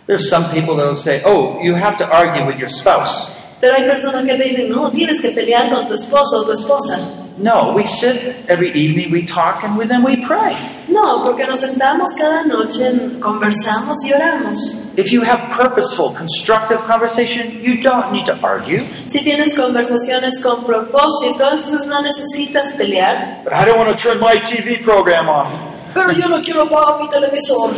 There's 0.05 0.29
some 0.29 0.45
people 0.53 0.75
that 0.77 0.85
will 0.85 0.95
say, 0.95 1.21
oh, 1.25 1.59
you 1.61 1.75
have 1.75 1.97
to 1.97 2.05
argue 2.09 2.45
with 2.45 2.57
your 2.57 2.69
spouse. 2.69 3.35
Pero 3.59 3.73
hay 3.75 3.83
personas 3.83 4.23
que 4.25 4.35
te 4.37 4.43
dicen, 4.43 4.69
no, 4.69 4.89
tienes 4.91 5.19
que 5.19 5.31
pelear 5.31 5.69
con 5.69 5.87
tu 5.87 5.93
esposo 5.95 6.41
o 6.41 6.45
tu 6.45 6.51
esposa. 6.53 6.99
No, 7.39 7.74
we 7.75 7.86
sit 7.86 8.36
every 8.50 8.72
evening, 8.72 9.12
we 9.12 9.24
talk, 9.24 9.63
and 9.63 9.79
then 9.88 10.03
we 10.03 10.25
pray. 10.25 10.56
No, 10.89 11.24
porque 11.24 11.46
nos 11.46 11.60
sentamos 11.62 12.15
cada 12.17 12.44
noche, 12.48 13.20
conversamos 13.20 14.03
y 14.03 14.12
oramos. 14.12 14.89
If 14.98 15.12
you 15.12 15.22
have 15.22 15.39
purposeful, 15.56 16.13
constructive 16.15 16.79
conversation, 16.88 17.62
you 17.62 17.79
don't 17.79 18.12
need 18.12 18.25
to 18.25 18.34
argue. 18.41 18.84
Si 19.06 19.20
tienes 19.20 19.53
conversaciones 19.53 20.41
con 20.41 20.63
propósito, 20.65 21.51
entonces 21.51 21.86
no 21.86 22.01
necesitas 22.01 22.74
pelear. 22.75 23.44
But 23.44 23.53
I 23.53 23.65
don't 23.65 23.77
want 23.77 23.96
to 23.96 23.96
turn 23.96 24.20
my 24.20 24.38
TV 24.38 24.82
program 24.84 25.29
off. 25.29 25.51
Pero 25.94 26.12
yo 26.13 26.27
no 26.27 26.41
quiero 26.41 26.63
apagar 26.63 27.00
mi 27.01 27.08
televisor. 27.10 27.70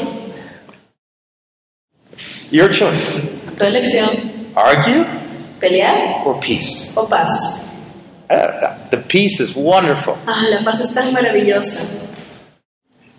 Your 2.49 2.69
choice. 2.69 3.41
Tu 3.57 3.65
elección, 3.65 4.09
Argue 4.55 5.05
pelear 5.59 6.25
or 6.25 6.39
peace. 6.39 6.95
o 6.97 7.05
paz. 7.09 7.65
The 8.29 9.03
peace 9.07 9.39
is 9.39 9.55
wonderful. 9.55 10.17
Ah, 10.27 10.47
la 10.49 10.63
paz 10.63 10.81
es 10.81 10.93
tan 10.93 11.13
maravillosa. 11.13 12.07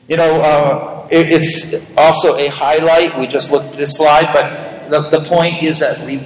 You 0.08 0.16
know, 0.16 0.40
uh, 0.40 1.08
it, 1.10 1.30
it's 1.30 1.86
also 1.96 2.36
a 2.36 2.48
highlight. 2.48 3.18
We 3.18 3.26
just 3.26 3.50
looked 3.50 3.72
at 3.72 3.76
this 3.76 3.96
slide, 3.96 4.32
but 4.32 4.90
the, 4.90 5.18
the 5.18 5.24
point 5.24 5.62
is 5.62 5.80
that 5.80 6.04
we, 6.04 6.24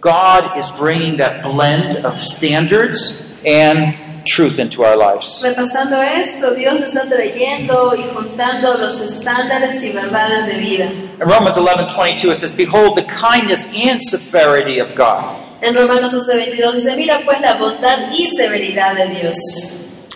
God 0.00 0.58
is 0.58 0.68
bringing 0.70 1.16
that 1.18 1.42
blend 1.42 2.04
of 2.04 2.20
standards 2.20 3.36
and 3.44 4.26
truth 4.26 4.58
into 4.58 4.82
our 4.82 4.96
lives. 4.96 5.42
Repasando 5.44 6.00
esto, 6.00 6.54
Dios 6.54 6.80
está 6.80 7.08
trayendo 7.08 7.94
y 7.96 8.04
juntando 8.14 8.78
los 8.78 9.00
estándares 9.00 9.82
y 9.82 9.92
verdades 9.92 10.46
de 10.46 10.58
vida. 10.58 10.84
In 11.20 11.28
Romans 11.28 11.56
11 11.56 11.94
22, 11.94 12.30
it 12.30 12.36
says, 12.36 12.54
Behold 12.54 12.96
the 12.96 13.04
kindness 13.04 13.72
and 13.76 14.00
severity 14.02 14.78
of 14.78 14.94
God. 14.94 15.43
En 15.66 15.74
Romanos 15.74 16.12
11:22 16.12 16.72
dice, 16.74 16.96
mira 16.96 17.20
pues 17.24 17.40
la 17.40 17.54
bondad 17.54 17.96
y 18.16 18.26
severidad 18.36 18.94
de 18.94 19.06
Dios. 19.08 19.36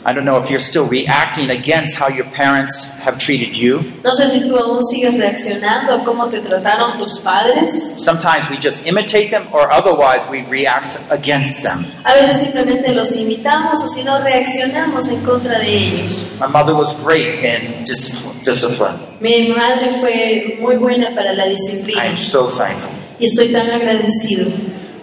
I 0.06 0.12
don't 0.14 0.24
know 0.24 0.38
if 0.38 0.48
you're 0.48 0.60
still 0.62 0.86
reacting 0.88 1.50
against 1.50 1.98
how 1.98 2.08
your 2.08 2.26
parents 2.30 2.98
have 3.04 3.18
treated 3.18 3.52
you. 3.52 3.80
No 4.04 4.14
sé 4.14 4.30
si 4.30 4.48
tú 4.48 4.56
aún 4.56 4.80
sigues 4.84 5.12
reaccionando 5.18 5.92
a 5.92 6.04
cómo 6.04 6.28
te 6.28 6.40
trataron 6.40 6.96
tus 6.98 7.18
padres. 7.18 7.96
Sometimes 7.98 8.48
we 8.48 8.56
just 8.56 8.86
imitate 8.86 9.30
them, 9.30 9.48
or 9.52 9.68
otherwise 9.72 10.20
we 10.30 10.42
react 10.48 10.98
against 11.10 11.62
them. 11.64 11.84
A 12.04 12.14
veces 12.14 12.42
simplemente 12.42 12.92
los 12.94 13.14
imitamos 13.16 13.82
o 13.82 13.88
si 13.88 14.04
no 14.04 14.18
reaccionamos 14.20 15.08
en 15.08 15.20
contra 15.24 15.58
de 15.58 15.76
ellos. 15.76 16.26
My 16.38 16.46
mother 16.46 16.74
was 16.74 16.94
great 17.02 17.42
in 17.44 17.84
dis- 17.84 18.24
discipline. 18.44 18.98
Mi 19.20 19.48
madre 19.48 19.98
fue 20.00 20.58
muy 20.60 20.76
buena 20.76 21.12
para 21.14 21.32
la 21.32 21.44
disciplina 21.46 22.04
I'm 22.04 22.16
so 22.16 22.46
thankful. 22.46 22.88
y 23.18 23.24
estoy 23.26 23.48
tan 23.52 23.68
agradecido. 23.68 24.46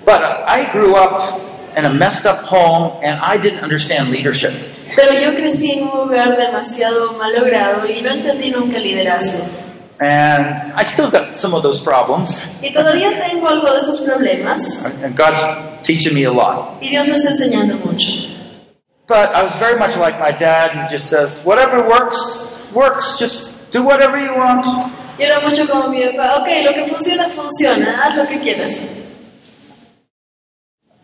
But 0.05 0.21
uh, 0.21 0.45
I 0.47 0.71
grew 0.71 0.95
up 0.95 1.41
in 1.75 1.85
a 1.85 1.91
messed 1.93 2.25
up 2.25 2.39
home, 2.45 3.00
and 3.03 3.19
I 3.19 3.38
didn't 3.41 3.62
understand 3.62 4.09
leadership. 4.12 4.53
Pero 4.95 5.12
yo 5.13 5.33
crecí 5.35 5.71
en 5.71 5.88
un 5.88 6.07
lugar 6.07 6.38
demasiado 6.38 7.13
malogrado 7.13 7.85
y 7.89 8.01
no 8.01 8.12
entendí 8.12 8.51
nunca 8.51 8.77
liderazgo. 8.77 9.43
And 10.00 10.74
I 10.75 10.83
still 10.83 11.09
got 11.09 11.35
some 11.35 11.53
of 11.55 11.63
those 11.63 11.81
problems. 11.81 12.59
Y 12.62 12.71
todavía 12.71 13.09
tengo 13.17 13.47
algo 13.47 13.71
de 13.71 13.79
esos 13.79 14.01
problemas 14.01 14.85
And 15.03 15.15
God's 15.15 15.41
teaching 15.83 16.13
me 16.13 16.25
a 16.25 16.31
lot. 16.31 16.81
y 16.81 16.89
Dios 16.89 17.07
me 17.07 17.15
está 17.15 17.29
enseñando 17.31 17.75
mucho. 17.83 18.29
But 19.07 19.33
I 19.33 19.43
was 19.43 19.55
very 19.57 19.77
much 19.79 19.95
like 19.97 20.19
my 20.19 20.31
dad, 20.31 20.71
who 20.71 20.88
just 20.88 21.09
says, 21.09 21.41
whatever 21.43 21.88
works, 21.88 22.59
works. 22.74 23.17
Just 23.19 23.71
do 23.71 23.83
whatever 23.83 24.17
you 24.17 24.35
want. 24.35 24.65
Yo 25.17 25.25
era 25.25 25.39
mucho 25.41 25.65
como 25.67 25.89
mi 25.89 26.01
papá, 26.03 26.41
ok, 26.41 26.47
lo 26.65 26.74
que 26.74 26.88
funciona, 26.88 27.29
funciona, 27.29 28.01
haz 28.03 28.15
lo 28.17 28.27
que 28.27 28.39
quieras. 28.39 28.81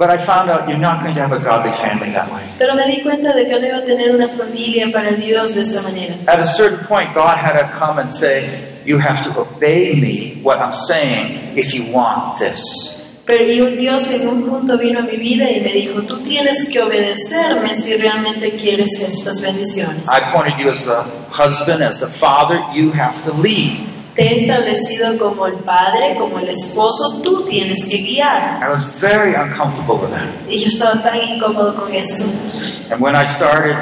But 0.01 0.09
I 0.09 0.17
found 0.17 0.49
out 0.49 0.67
you're 0.67 0.79
not 0.79 1.03
going 1.03 1.13
to 1.13 1.21
have 1.21 1.31
a 1.31 1.37
godly 1.37 1.69
family 1.73 2.09
that 2.09 2.27
way. 2.33 2.41
Pero 2.57 2.73
me 2.73 2.87
di 2.87 3.03
cuenta 3.03 3.35
de 3.35 3.45
que 3.45 3.59
no 3.59 3.67
iba 3.67 3.77
a 3.77 3.85
tener 3.85 4.09
una 4.15 4.27
familia 4.27 4.91
para 4.91 5.11
Dios 5.11 5.53
de 5.53 5.61
esta 5.61 5.79
manera. 5.83 6.15
At 6.27 6.39
a 6.39 6.47
certain 6.47 6.83
point, 6.87 7.13
God 7.13 7.37
had 7.37 7.53
to 7.53 7.69
come 7.77 7.99
and 7.99 8.11
say, 8.11 8.81
You 8.83 8.97
have 8.97 9.23
to 9.25 9.39
obey 9.39 9.93
me, 9.93 10.41
what 10.41 10.57
I'm 10.57 10.73
saying, 10.73 11.55
if 11.55 11.75
you 11.75 11.93
want 11.93 12.39
this. 12.39 13.21
Pero 13.27 13.43
y 13.43 13.61
un 13.61 13.75
Dios 13.77 14.09
en 14.09 14.27
un 14.27 14.49
punto 14.49 14.75
vino 14.79 15.01
a 15.01 15.03
mi 15.03 15.17
vida 15.17 15.47
y 15.51 15.61
me 15.61 15.71
dijo, 15.71 16.01
tú 16.01 16.17
tienes 16.23 16.67
que 16.67 16.81
obedecerme 16.81 17.75
si 17.75 17.95
realmente 17.95 18.53
quieres 18.53 18.99
estas 18.99 19.39
bendiciones. 19.39 20.09
I 20.09 20.19
pointed 20.35 20.57
you 20.57 20.71
as 20.71 20.83
the 20.83 21.03
husband, 21.29 21.83
as 21.83 21.99
the 21.99 22.07
father. 22.07 22.59
You 22.73 22.91
have 22.91 23.23
to 23.25 23.33
lead. 23.33 23.90
Te 24.15 24.23
he 24.23 24.41
establecido 24.41 25.17
como 25.17 25.47
el 25.47 25.55
padre, 25.59 26.17
como 26.17 26.39
el 26.39 26.49
esposo, 26.49 27.21
tú 27.23 27.45
tienes 27.45 27.85
que 27.85 27.97
guiar. 27.97 28.59
I 28.61 28.67
was 28.69 28.83
very 28.99 29.35
uncomfortable 29.35 29.95
with 30.01 30.11
that. 30.11 30.27
Y 30.49 30.59
yo 30.59 30.67
estaba 30.67 31.01
tan 31.01 31.21
incómodo 31.21 31.75
con 31.75 31.93
esto. 31.93 32.25
And 32.91 33.01
when 33.01 33.15
I 33.15 33.25
started 33.25 33.77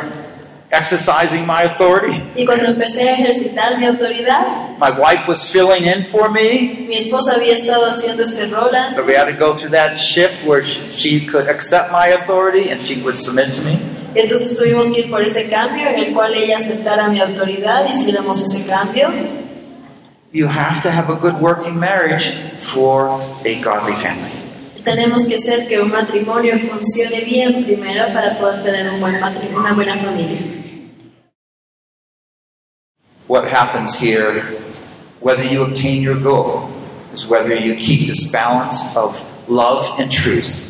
exercising 0.72 1.48
my 1.48 1.64
authority, 1.64 2.22
Y 2.36 2.46
cuando 2.46 2.66
empecé 2.68 3.10
a 3.10 3.14
ejercitar 3.14 3.80
mi 3.80 3.88
autoridad, 3.88 4.78
my 4.80 4.92
wife 4.92 5.28
was 5.28 5.44
filling 5.44 5.86
in 5.86 6.04
for 6.04 6.30
me. 6.30 6.86
mi 6.88 6.96
esposa 6.98 7.34
había 7.34 7.58
estado 7.58 7.88
haciendo 7.90 8.24
este 8.24 8.46
rol 8.46 8.76
antes. 8.76 8.96
So 8.96 9.04
we 9.04 9.16
had 9.16 9.26
to 9.26 9.34
go 9.34 9.54
through 9.54 9.72
that 9.72 9.98
shift 9.98 10.46
where 10.46 10.62
she, 10.62 10.92
she 10.92 11.26
could 11.26 11.50
accept 11.50 11.92
my 11.92 12.10
authority 12.10 12.70
and 12.70 12.80
she 12.80 13.02
would 13.02 13.18
submit 13.18 13.52
to 13.54 13.64
me. 13.64 13.80
Y 14.16 14.20
entonces 14.20 14.56
tuvimos 14.58 14.88
que 14.92 15.02
ir 15.02 15.10
por 15.10 15.24
ese 15.24 15.50
cambio 15.50 15.88
en 15.90 16.00
el 16.04 16.14
cual 16.14 16.36
ella 16.36 16.60
aceptara 16.60 17.08
mi 17.08 17.20
autoridad, 17.20 17.86
hiciéramos 17.92 18.40
ese 18.42 18.68
cambio. 18.70 19.10
You 20.32 20.48
have 20.48 20.82
to 20.84 20.92
have 20.92 21.10
a 21.10 21.16
good 21.16 21.42
working 21.42 21.80
marriage 21.80 22.30
for 22.62 23.10
a 23.46 23.60
godly 23.62 23.94
family. 23.96 24.32
Tenemos 24.84 25.28
que 25.28 25.36
hacer 25.36 25.68
que 25.68 25.80
un 25.82 25.90
matrimonio 25.92 26.58
funcione 26.60 27.26
bien 27.26 27.64
primero 27.66 28.06
para 28.14 28.38
poder 28.38 28.64
tener 28.64 28.90
un 28.94 29.00
buen 29.02 29.20
matri- 29.20 29.50
una 29.54 29.74
buena 29.74 29.96
familia. 29.98 30.40
What 33.28 33.48
happens 33.52 34.00
here, 34.00 34.42
whether 35.20 35.44
you 35.44 35.64
obtain 35.64 36.02
your 36.02 36.16
goal, 36.20 36.70
is 37.14 37.28
whether 37.28 37.56
you 37.56 37.76
keep 37.76 38.08
this 38.08 38.32
balance 38.32 38.96
of 38.96 39.22
love 39.48 40.00
and 40.00 40.12
truth. 40.12 40.68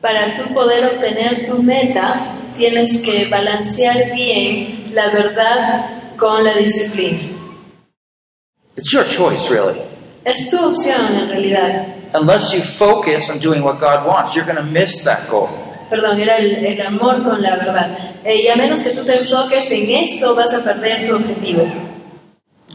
Para 0.00 0.34
tú 0.36 0.52
poder 0.54 0.84
obtener 0.94 1.46
tu 1.46 1.62
meta, 1.62 2.34
tienes 2.56 3.02
que 3.02 3.26
balancear 3.28 4.12
bien 4.14 4.92
la 4.94 5.08
verdad 5.10 6.16
con 6.16 6.44
la 6.44 6.52
disciplina. 6.54 7.33
It's 8.76 8.92
your 8.92 9.04
choice, 9.04 9.50
really. 9.50 9.80
Es 10.24 10.50
tu 10.50 10.58
opción 10.58 11.14
en 11.14 11.28
realidad. 11.28 11.86
Unless 12.14 12.52
you 12.54 12.60
focus 12.60 13.30
on 13.30 13.38
doing 13.38 13.62
what 13.62 13.78
God 13.78 14.06
wants, 14.06 14.34
you're 14.34 14.44
going 14.44 14.56
to 14.56 14.62
miss 14.62 15.04
that 15.04 15.28
goal. 15.30 15.48
Perdón, 15.90 16.18
era 16.18 16.38
el, 16.38 16.64
el 16.64 16.80
amor 16.80 17.22
con 17.22 17.40
la 17.42 17.56
verdad. 17.56 17.96
Eh, 18.24 18.42
y 18.44 18.48
a 18.48 18.56
menos 18.56 18.80
que 18.80 18.90
tú 18.90 19.04
te 19.04 19.14
enfoques 19.20 19.70
en 19.70 19.90
esto, 19.90 20.34
vas 20.34 20.52
a 20.54 20.58
perder 20.64 21.06
tu 21.06 21.14
objetivo. 21.14 21.64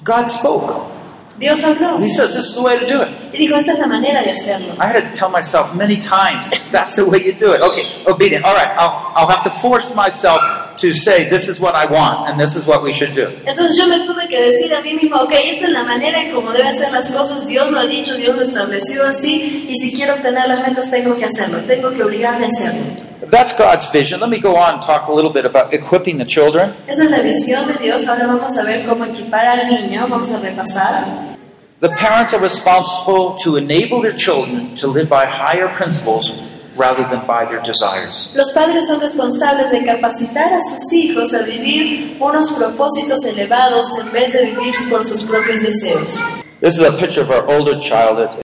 God 0.03 0.27
spoke. 0.29 0.98
Dios 1.39 1.63
habló 1.63 1.97
He 1.99 2.09
says 2.09 2.33
this 2.35 2.49
is 2.49 2.55
the 2.55 2.61
way 2.61 2.77
to 2.77 2.85
do 2.85 3.01
it. 3.01 3.09
y 3.33 3.37
dijo, 3.37 3.55
esta 3.55 3.73
es 3.73 3.79
la 3.79 3.87
manera 3.87 4.21
de 4.21 4.31
hacerlo. 4.31 4.73
I 4.79 4.87
had 4.87 5.11
to 5.11 5.17
tell 5.17 5.29
myself 5.29 5.73
many 5.73 5.97
times, 5.97 6.49
that's 6.71 6.95
the 6.95 7.05
way 7.05 7.19
you 7.19 7.33
do 7.33 7.53
it. 7.53 7.61
Okay, 7.61 7.85
obedient. 8.05 8.43
All 8.43 8.53
right, 8.53 8.69
I'll, 8.77 9.13
I'll 9.15 9.27
have 9.29 9.43
to 9.43 9.49
force 9.49 9.93
myself 9.95 10.41
to 10.77 10.93
say, 10.93 11.29
this 11.29 11.47
is 11.47 11.59
what 11.59 11.75
I 11.75 11.85
want 11.85 12.29
and 12.29 12.39
this 12.39 12.55
is 12.55 12.65
what 12.65 12.81
we 12.83 12.91
should 12.91 13.13
do. 13.13 13.27
Entonces 13.45 13.77
yo 13.77 13.87
me 13.87 14.05
tuve 14.05 14.27
que 14.27 14.41
decir 14.41 14.73
a 14.73 14.81
mí 14.81 14.93
mismo, 14.95 15.17
ok, 15.17 15.31
esta 15.31 15.65
es 15.67 15.71
la 15.71 15.83
manera 15.83 16.19
en 16.19 16.31
cómo 16.33 16.51
deben 16.51 16.77
ser 16.77 16.91
las 16.91 17.09
cosas, 17.09 17.45
Dios 17.47 17.71
lo 17.71 17.79
ha 17.79 17.85
dicho, 17.85 18.15
Dios 18.15 18.35
lo 18.35 18.41
estableció 18.43 19.05
así, 19.05 19.65
y 19.69 19.75
si 19.75 19.95
quiero 19.95 20.15
obtener 20.15 20.47
las 20.47 20.61
metas 20.67 20.89
tengo 20.89 21.15
que 21.15 21.25
hacerlo, 21.25 21.59
tengo 21.67 21.91
que 21.91 22.03
obligarme 22.03 22.45
a 22.45 22.47
hacerlo. 22.49 23.08
That's 23.21 23.53
God's 23.53 23.91
vision. 23.91 24.21
Let 24.21 24.29
me 24.29 24.39
go 24.39 24.55
on 24.55 24.75
and 24.75 24.81
talk 24.81 25.07
a 25.07 25.11
little 25.11 25.31
bit 25.31 25.45
about 25.45 25.73
equipping 25.73 26.17
the 26.17 26.25
children. 26.25 26.73
Esa 26.87 27.03
es 27.03 27.11
la 27.11 27.19
visión 27.19 27.67
de 27.67 27.73
Dios, 27.73 28.07
ahora 28.07 28.27
vamos 28.27 28.57
a 28.57 28.63
ver 28.63 28.85
cómo 28.85 29.05
equipar 29.05 29.45
al 29.45 29.67
niño, 29.67 30.07
vamos 30.09 30.31
a 30.31 30.39
repasar. 30.39 31.37
The 31.81 31.89
parents 31.89 32.33
are 32.33 32.41
responsible 32.41 33.35
to 33.43 33.57
enable 33.57 34.01
their 34.01 34.15
children 34.15 34.75
to 34.75 34.87
live 34.87 35.09
by 35.09 35.25
higher 35.25 35.67
principles 35.69 36.31
rather 36.75 37.03
than 37.03 37.25
by 37.27 37.45
their 37.45 37.61
desires. 37.61 38.31
Los 38.35 38.53
padres 38.53 38.87
son 38.87 39.01
responsables 39.01 39.69
de 39.71 39.83
capacitar 39.83 40.53
a 40.53 40.61
sus 40.61 40.91
hijos 40.93 41.33
a 41.33 41.43
vivir 41.43 42.17
unos 42.19 42.51
propósitos 42.51 43.23
elevados 43.25 43.87
en 43.99 44.11
vez 44.11 44.33
de 44.33 44.45
vivir 44.45 44.73
por 44.89 45.03
sus 45.03 45.23
propios 45.23 45.61
deseos. 45.61 46.19
This 46.61 46.75
is 46.75 46.81
a 46.81 46.91
picture 46.97 47.21
of 47.21 47.31
our 47.31 47.45
older 47.49 47.79
child. 47.79 48.41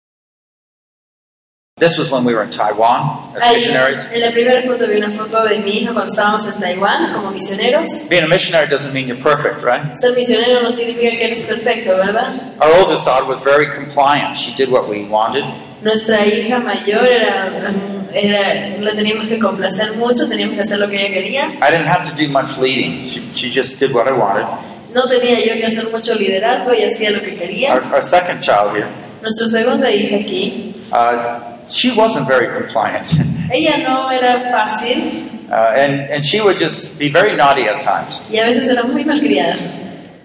This 1.78 1.96
was 1.96 2.10
when 2.10 2.24
we 2.24 2.34
were 2.34 2.42
in 2.42 2.50
Taiwan 2.50 3.34
as 3.36 3.42
Ahí, 3.42 3.54
missionaries. 3.56 4.00
en 4.12 4.20
la 4.20 4.32
primera 4.32 4.62
foto 4.66 4.88
vi 4.88 4.96
una 4.96 5.10
foto 5.12 5.44
de 5.44 5.58
mi 5.58 5.78
hijo 5.78 5.92
cuando 5.94 6.10
estábamos 6.12 6.44
en 6.46 6.60
Taiwán 6.60 7.12
como 7.12 7.30
misioneros. 7.30 8.08
Being 8.08 8.24
a 8.24 8.28
missionary 8.28 8.66
doesn't 8.68 8.92
mean 8.92 9.06
you're 9.06 9.22
perfect, 9.22 9.62
right? 9.62 9.94
Ser 10.00 10.12
misionero 10.16 10.60
no 10.62 10.72
significa 10.72 11.10
que 11.10 11.24
eres 11.24 11.44
perfecto, 11.44 11.96
¿verdad? 11.96 12.34
Our 12.60 12.72
oldest 12.80 13.04
daughter 13.04 13.24
was 13.26 13.42
very 13.44 13.66
compliant. 13.70 14.36
She 14.36 14.52
did 14.56 14.70
what 14.72 14.88
we 14.88 15.04
wanted. 15.04 15.44
Nuestra 15.80 16.26
hija 16.26 16.58
mayor 16.58 17.04
era, 17.06 17.72
era, 18.12 18.78
la 18.80 18.90
teníamos 18.96 19.28
que 19.28 19.38
complacer 19.38 19.92
mucho, 19.96 20.28
teníamos 20.28 20.56
que 20.56 20.62
hacer 20.62 20.80
lo 20.80 20.88
que 20.88 20.96
ella 21.00 21.14
quería. 21.14 21.44
I 21.62 21.70
didn't 21.70 21.86
have 21.86 22.02
to 22.10 22.16
do 22.16 22.28
much 22.28 22.58
leading. 22.58 23.04
She, 23.04 23.20
she 23.32 23.48
just 23.48 23.78
did 23.78 23.92
what 23.94 24.08
I 24.08 24.12
wanted. 24.12 24.44
No 24.92 25.06
tenía 25.06 25.38
yo 25.38 25.54
que 25.54 25.66
hacer 25.66 25.88
mucho 25.92 26.14
liderazgo 26.16 26.74
y 26.74 26.82
hacía 26.82 27.12
lo 27.12 27.20
que 27.20 27.30
Our, 27.32 27.38
quería. 27.38 27.74
our 27.92 28.02
second 28.02 28.40
child 28.42 28.74
here, 28.74 28.88
Nuestra 29.22 29.46
segunda 29.48 29.90
hija 29.92 30.16
aquí, 30.16 30.72
uh, 30.90 31.57
she 31.68 31.90
wasn't 31.96 32.26
very 32.26 32.48
compliant. 32.48 33.12
ella 33.50 33.78
no 33.78 34.08
era 34.08 34.38
fácil 34.52 35.26
Uh, 35.50 35.72
and, 35.74 36.10
and 36.12 36.22
she 36.22 36.42
would 36.42 36.58
just 36.58 36.98
be 36.98 37.08
very 37.08 37.34
naughty 37.34 37.62
at 37.62 37.80
times. 37.80 38.22
y 38.30 38.36
a 38.38 38.44
veces 38.44 38.68
era 38.68 38.84
muy 38.84 39.02
malcriada. 39.02 39.56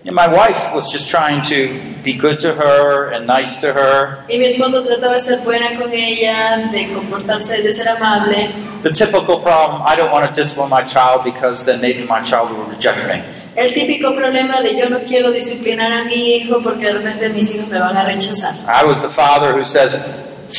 And 0.05 0.13
my 0.13 0.27
wife 0.27 0.73
was 0.75 0.91
just 0.91 1.07
trying 1.07 1.41
to 1.43 1.79
be 2.03 2.11
good 2.11 2.41
to 2.41 2.53
her 2.53 3.13
and 3.13 3.25
nice 3.25 3.55
to 3.61 3.71
her. 3.71 4.25
Y 4.27 4.35
mi 4.37 4.47
esposo 4.47 4.83
trataba 4.83 5.15
de 5.15 5.21
ser 5.21 5.39
buena 5.45 5.77
con 5.79 5.93
ella, 5.93 6.69
de 6.73 6.93
comportarse, 6.93 7.63
de 7.63 7.73
ser 7.73 7.87
amable. 7.87 8.51
The 8.81 8.91
typical 8.91 9.39
problem 9.39 9.81
I 9.87 9.95
don't 9.95 10.11
want 10.11 10.27
to 10.27 10.33
discipline 10.35 10.69
my 10.69 10.83
child 10.83 11.23
because 11.23 11.63
then 11.63 11.79
maybe 11.79 12.03
my 12.05 12.21
child 12.21 12.51
will 12.51 12.65
reject 12.65 13.07
me. 13.07 13.23
El 13.55 13.71
típico 13.73 14.13
problema 14.13 14.61
de 14.61 14.75
yo 14.77 14.89
no 14.89 14.99
quiero 15.07 15.31
disciplinar 15.31 15.93
a 15.93 16.03
mi 16.03 16.35
hijo 16.35 16.61
porque 16.61 16.87
de 16.87 16.93
repente 16.99 17.29
mis 17.29 17.49
hijos 17.55 17.69
me 17.69 17.79
van 17.79 17.95
a 17.95 18.03
rechazar. 18.03 18.55
I 18.67 18.83
was 18.83 19.01
the 19.01 19.09
father 19.09 19.53
who 19.53 19.63
says, 19.63 19.97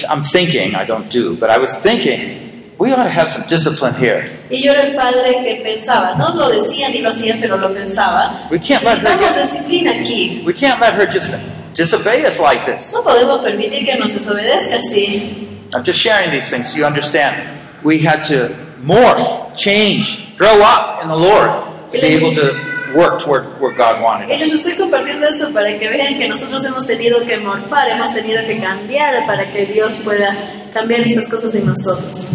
I'm 0.09 0.23
thinking, 0.23 0.75
I 0.75 0.85
don't 0.85 1.11
do, 1.11 1.37
but 1.37 1.51
I 1.51 1.59
was 1.59 1.75
thinking 1.77 2.45
we 2.79 2.93
ought 2.93 3.05
to 3.05 3.11
have 3.11 3.29
some 3.29 3.47
discipline 3.49 3.95
here. 3.95 4.31
Y 4.51 4.63
yo 4.63 4.73
era 4.73 4.83
el 4.83 4.97
padre 4.97 5.33
que 5.43 5.63
pensaba, 5.63 6.17
no 6.17 6.35
lo 6.35 6.51
decía 6.51 6.89
ni 6.89 7.01
lo 7.03 7.11
hacía, 7.11 7.37
pero 7.41 7.57
lo 7.57 7.73
pensaba. 7.73 8.49
We 8.51 8.59
can't 8.59 8.83
let 8.85 8.99
her 8.99 9.47
disciplina 9.47 9.93
aquí. 9.93 10.45
We 10.45 10.53
can't 10.53 10.81
let 10.81 10.95
her 10.95 11.07
just 11.07 11.39
disobey 11.75 12.25
us 12.27 12.41
like 12.41 12.65
this. 12.65 12.93
No 12.93 13.03
podemos 13.03 13.43
permitir 13.43 13.85
que 13.85 13.97
nos 13.97 14.13
desobedezca 14.13 14.77
así. 14.77 15.47
I'm 15.75 15.85
just 15.85 16.01
sharing 16.01 16.31
these 16.31 16.51
things 16.51 16.71
so 16.71 16.77
you 16.77 16.85
understand. 16.85 17.37
We 17.85 17.99
had 17.99 18.25
to 18.25 18.55
morph, 18.83 19.57
change, 19.57 20.37
grow 20.37 20.61
up 20.63 21.03
in 21.03 21.09
the 21.09 21.17
Lord 21.17 21.51
to 21.91 22.01
be 22.01 22.07
able 22.07 22.35
to 22.35 22.74
work 22.95 23.23
toward 23.23 23.45
where 23.61 23.75
God 23.75 24.01
wanted 24.03 24.29
Y 24.31 24.37
les 24.39 24.49
us. 24.53 24.61
estoy 24.61 24.77
compartiendo 24.77 25.27
esto 25.27 25.53
para 25.53 25.79
que 25.79 25.89
vean 25.89 26.19
que 26.19 26.29
nosotros 26.29 26.65
hemos 26.65 26.87
tenido 26.87 27.21
que 27.27 27.37
morfar, 27.39 27.89
hemos 27.89 28.13
tenido 28.15 28.41
que 28.47 28.59
cambiar 28.59 29.27
para 29.27 29.51
que 29.51 29.67
Dios 29.67 29.97
pueda 30.05 30.35
cambiar 30.73 31.01
estas 31.03 31.29
cosas 31.29 31.55
en 31.55 31.67
nosotros. 31.67 32.27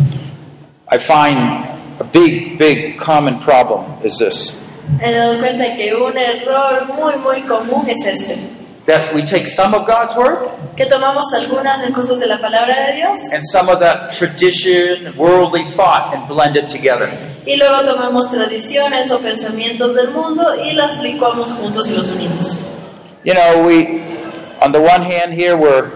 I 0.92 0.98
find 0.98 1.38
a 2.00 2.04
big, 2.12 2.58
big 2.58 2.98
common 2.98 3.40
problem 3.40 3.86
is 4.04 4.18
this 4.20 4.66
He 5.02 5.12
dado 5.12 5.38
cuenta 5.40 5.76
que 5.76 5.94
un 5.94 6.18
error 6.18 6.88
muy, 6.96 7.16
muy 7.18 7.42
común 7.42 7.88
es 7.88 8.06
este. 8.06 8.38
that 8.86 9.14
we 9.14 9.22
take 9.22 9.46
some 9.46 9.76
of 9.76 9.86
God's 9.86 10.16
word 10.16 10.50
Que 10.76 10.86
tomamos 10.88 11.32
algunas 11.36 11.80
de 11.86 11.92
cosas 11.94 12.18
de 12.20 12.26
la 12.26 12.40
palabra 12.40 12.88
de 12.88 12.96
Dios 12.96 13.20
and 13.34 13.44
some 13.46 13.70
of 13.70 13.80
that 13.82 14.10
tradition, 14.10 15.16
worldly 15.16 15.62
thought, 15.64 16.12
and 16.16 16.28
blend 16.28 16.56
it 16.58 16.68
together. 16.68 17.08
Y 17.50 17.56
luego 17.58 17.82
tomamos 17.82 18.30
tradiciones 18.30 19.10
o 19.10 19.18
pensamientos 19.18 19.96
del 19.96 20.12
mundo 20.12 20.44
y 20.64 20.74
las 20.74 21.02
licuamos 21.02 21.52
juntos 21.52 21.90
y 21.90 21.96
los 21.96 22.12
unimos. 22.12 22.68
You 23.24 23.34
know, 23.34 23.66
we, 23.66 24.02
on 24.62 24.72
the 24.72 24.80
one 24.80 25.02
hand, 25.02 25.34
here 25.34 25.58
we're 25.58 25.90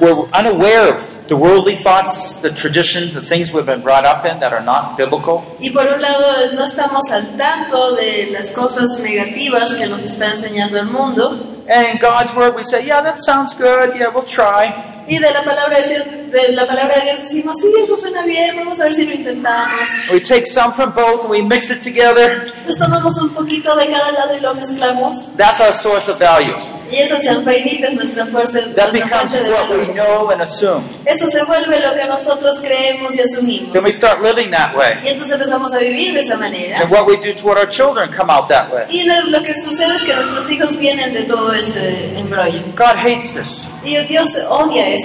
we're 0.00 0.28
unaware 0.32 0.94
of 0.94 1.28
the 1.28 1.36
worldly 1.36 1.76
thoughts, 1.76 2.42
the 2.42 2.50
tradition, 2.50 3.14
the 3.14 3.22
things 3.22 3.52
we've 3.52 3.64
been 3.64 3.80
brought 3.80 4.04
up 4.04 4.24
in 4.26 4.40
that 4.40 4.52
are 4.52 4.64
not 4.64 4.96
biblical. 4.96 5.44
Y 5.60 5.70
por 5.70 5.86
un 5.86 6.02
lado 6.02 6.52
no 6.54 6.64
estamos 6.64 7.10
al 7.12 7.36
tanto 7.36 7.94
de 7.94 8.30
las 8.32 8.50
cosas 8.50 8.98
negativas 8.98 9.72
que 9.72 9.86
nos 9.86 10.02
está 10.02 10.32
enseñando 10.32 10.78
el 10.80 10.86
mundo 10.86 11.54
And 11.68 11.86
in 11.94 11.98
God's 11.98 12.34
word, 12.34 12.56
we 12.56 12.64
say, 12.64 12.84
"Yeah, 12.84 13.02
that 13.02 13.18
sounds 13.20 13.54
good. 13.54 13.94
Yeah, 13.96 14.08
we'll 14.08 14.24
try." 14.24 14.95
Y 15.08 15.18
de 15.18 15.30
la 15.32 15.42
palabra 15.42 15.78
de 15.80 15.88
Dios, 15.88 16.04
de 16.32 16.52
la 16.52 16.66
palabra 16.66 16.96
de 16.96 17.02
Dios 17.02 17.22
decimos, 17.22 17.54
sí, 17.60 17.68
eso 17.82 17.96
suena 17.96 18.22
bien, 18.22 18.56
vamos 18.56 18.80
a 18.80 18.84
ver 18.84 18.94
si 18.94 19.06
lo 19.06 19.14
intentamos. 19.14 19.70
We 20.12 20.20
take 20.20 20.46
some 20.46 20.72
from 20.74 20.92
both 20.94 21.22
and 21.22 21.30
we 21.30 21.42
mix 21.42 21.70
it 21.70 21.82
together. 21.82 22.52
Entonces 22.56 22.78
tomamos 22.78 23.16
un 23.18 23.30
poquito 23.34 23.74
de 23.76 23.86
cada 23.88 24.10
lado 24.12 24.36
y 24.36 24.40
lo 24.40 24.54
mezclamos 24.54 25.36
That's 25.36 25.60
our 25.60 25.72
source 25.72 26.10
of 26.10 26.18
values. 26.18 26.70
y 26.90 26.96
esa 26.96 27.20
champainita 27.20 27.88
es 27.88 27.94
nuestra 27.94 28.26
fuerza, 28.26 28.60
That 28.74 28.92
nuestra 28.92 29.04
becomes 29.04 29.32
fuente 29.32 29.42
de 29.44 29.50
what 29.52 29.68
we 29.70 29.76
valores. 29.86 29.94
know 29.94 30.30
and 30.30 30.42
assume. 30.42 30.82
Eso 31.04 31.28
se 31.28 31.44
vuelve 31.44 31.78
lo 31.80 31.94
que 31.94 32.04
nosotros 32.06 32.60
creemos 32.60 33.14
y 33.14 33.20
asumimos. 33.20 33.72
Then 33.72 33.84
we 33.84 33.92
start 33.92 34.20
living 34.22 34.50
that 34.50 34.74
way. 34.76 34.92
Y 35.04 35.08
entonces 35.08 35.34
empezamos 35.34 35.72
a 35.72 35.78
vivir 35.78 36.14
de 36.14 36.20
esa 36.20 36.36
manera. 36.36 36.80
And 36.80 36.90
what 36.90 37.06
we 37.06 37.16
do 37.16 37.34
toward 37.34 37.58
our 37.58 37.68
children 37.68 38.10
come 38.16 38.32
out 38.32 38.48
that 38.48 38.72
way. 38.72 38.84
Y 38.90 39.04
lo 39.30 39.42
que 39.42 39.54
sucede 39.60 39.94
es 39.96 40.02
que 40.04 40.14
nuestros 40.14 40.50
hijos 40.50 40.76
vienen 40.78 41.12
de 41.14 41.22
todo 41.22 41.52
este 41.52 42.18
embrollo. 42.18 42.62
God 42.76 42.96
hates 42.96 43.32
this. 43.34 43.80
Y 43.84 43.96
Dios 44.06 44.28
odia 44.48 44.88
esto. 44.88 44.95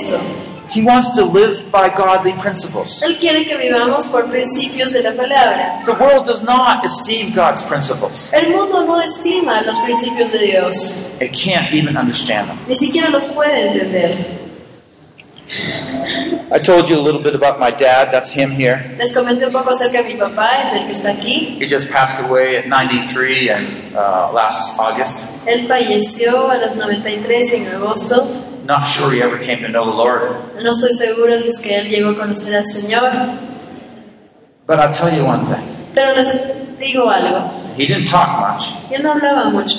He 0.74 0.82
wants 0.82 1.12
to 1.18 1.26
live 1.26 1.70
by 1.70 1.90
godly 1.90 2.32
principles. 2.34 3.02
Él 3.04 3.18
quiere 3.20 3.46
que 3.46 3.58
vivamos 3.58 4.08
por 4.08 4.30
principios 4.30 4.94
de 4.94 5.04
la 5.04 5.12
palabra. 5.12 5.82
The 5.84 5.92
world 5.96 6.26
does 6.26 6.42
not 6.44 6.86
esteem 6.86 7.34
God's 7.36 7.62
principles. 7.64 8.32
El 8.34 8.52
mundo 8.52 8.86
no 8.86 9.02
estima 9.02 9.62
los 9.64 9.78
principios 9.80 10.32
de 10.32 10.40
Dios, 10.40 11.06
It 11.20 11.34
can't 11.34 11.74
even 11.74 11.98
understand 11.98 12.48
them. 12.48 12.58
ni 12.70 12.76
siquiera 12.78 13.10
los 13.10 13.26
puede 13.34 13.68
entender. 13.68 14.40
I 16.54 16.60
told 16.60 16.88
you 16.90 16.98
a 16.98 17.02
little 17.04 17.22
bit 17.22 17.36
about 17.36 17.60
my 17.60 17.72
dad. 17.72 18.10
That's 18.14 18.32
him 18.32 18.52
here. 18.52 18.96
Les 18.98 19.12
comenté 19.14 19.46
un 19.48 19.52
poco 19.52 19.72
acerca 19.72 20.02
de 20.02 20.14
mi 20.14 20.16
papá, 20.16 20.64
es 20.64 20.74
el 20.74 20.86
que 20.88 20.94
está 20.94 21.10
aquí. 21.12 21.58
He 21.60 21.68
just 21.68 21.92
passed 21.92 22.24
away 22.24 22.56
at 22.58 22.68
93 22.68 23.50
and 23.50 23.68
uh, 23.94 24.32
last 24.34 24.80
August. 24.80 25.46
Él 25.46 25.68
falleció 25.68 26.50
a 26.50 26.56
los 26.56 26.78
93 26.78 27.54
en 27.54 27.68
agosto. 27.68 28.26
Not 28.66 28.86
sure 28.86 29.12
he 29.12 29.22
ever 29.22 29.38
came 29.40 29.62
to 29.64 29.68
know 29.70 29.86
the 29.86 29.96
Lord. 29.96 30.22
No 30.62 30.72
estoy 30.72 30.94
seguro 30.94 31.40
si 31.40 31.50
es 31.50 31.60
que 31.60 31.76
él 31.78 31.90
llegó 31.90 32.12
a 32.12 32.16
conocer 32.16 32.56
al 32.56 32.66
Señor, 32.66 33.12
But 34.68 34.80
I'll 34.80 34.94
tell 34.94 35.10
you 35.14 35.26
one 35.26 35.44
thing. 35.44 35.66
pero 35.94 36.16
les 36.16 36.78
digo 36.80 37.10
algo. 37.10 37.52
He 37.76 37.88
didn't 37.88 38.08
talk 38.08 38.40
much, 38.40 38.64
Y 38.90 38.96
él 38.96 39.04
no 39.04 39.14
hablaba 39.14 39.50
mucho, 39.50 39.76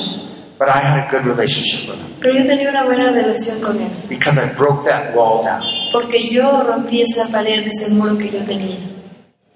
but 0.58 0.68
I 0.68 0.78
had 0.80 1.06
a 1.06 1.08
good 1.10 1.24
relationship 1.26 1.88
with 1.90 1.98
him 2.00 2.12
pero 2.20 2.34
yo 2.34 2.44
tenía 2.44 2.68
una 2.70 2.84
buena 2.84 3.10
relación 3.10 3.60
con 3.60 3.80
él, 3.80 3.90
because 4.08 4.38
I 4.38 4.52
broke 4.54 4.84
that 4.88 5.14
wall 5.14 5.42
down. 5.44 5.62
porque 5.92 6.28
yo 6.30 6.62
rompí 6.62 7.02
esa 7.02 7.26
pared, 7.32 7.66
ese 7.66 7.90
muro 7.90 8.16
que 8.16 8.30
yo 8.30 8.40
tenía. 8.44 8.78